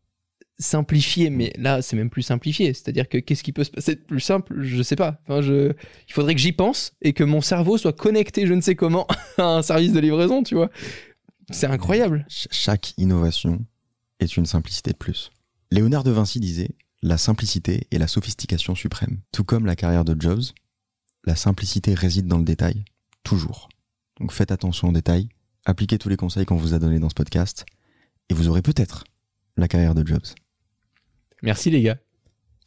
simplifié, 0.60 1.30
mais 1.30 1.52
là 1.58 1.82
c'est 1.82 1.96
même 1.96 2.10
plus 2.10 2.22
simplifié. 2.22 2.74
C'est-à-dire 2.74 3.10
que 3.10 3.18
qu'est-ce 3.18 3.44
qui 3.44 3.52
peut 3.52 3.64
se 3.64 3.72
passer 3.72 3.96
de 3.96 4.02
plus 4.02 4.20
simple? 4.20 4.62
Je 4.62 4.82
sais 4.82 4.96
pas. 4.96 5.20
Enfin, 5.24 5.42
je... 5.42 5.74
Il 6.08 6.14
faudrait 6.14 6.36
que 6.36 6.42
j'y 6.42 6.52
pense 6.52 6.94
et 7.02 7.14
que 7.14 7.24
mon 7.24 7.42
cerveau 7.42 7.78
soit 7.78 7.94
connecté, 7.94 8.48
je 8.48 8.54
ne 8.54 8.62
sais 8.62 8.76
comment, 8.76 9.08
à 9.38 9.58
un 9.58 9.62
service 9.62 9.94
de 9.94 10.00
livraison, 10.00 10.44
tu 10.44 10.56
vois. 10.56 10.70
C'est 11.50 11.68
incroyable. 11.68 12.26
Ch- 12.30 12.48
chaque 12.52 12.94
innovation 12.98 13.66
est 14.20 14.38
une 14.38 14.46
simplicité 14.46 14.92
de 14.92 14.98
plus. 14.98 15.32
Léonard 15.72 16.04
de 16.04 16.12
Vinci 16.12 16.40
disait 16.40 16.70
La 17.02 17.18
simplicité 17.18 17.88
est 17.92 17.98
la 17.98 18.08
sophistication 18.08 18.76
suprême. 18.76 19.20
Tout 19.32 19.44
comme 19.44 19.66
la 19.66 19.76
carrière 19.76 20.06
de 20.06 20.20
Jobs, 20.20 20.44
la 21.26 21.36
simplicité 21.36 21.94
réside 21.94 22.28
dans 22.28 22.38
le 22.38 22.44
détail, 22.46 22.86
toujours. 23.24 23.70
Donc 24.20 24.32
faites 24.32 24.52
attention 24.52 24.90
aux 24.90 24.94
détails, 24.94 25.30
appliquez 25.66 25.98
tous 25.98 26.10
les 26.10 26.18
conseils 26.18 26.46
qu'on 26.46 26.56
vous 26.58 26.74
a 26.74 26.80
donnés 26.80 27.00
dans 27.00 27.10
ce 27.10 27.16
podcast, 27.16 27.66
et 28.30 28.34
vous 28.34 28.48
aurez 28.48 28.62
peut-être 28.62 29.04
la 29.58 29.68
carrière 29.68 29.96
de 29.96 30.06
Jobs. 30.06 30.26
Merci 31.42 31.70
les 31.72 31.82
gars. 31.82 31.98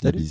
Salut. 0.03 0.31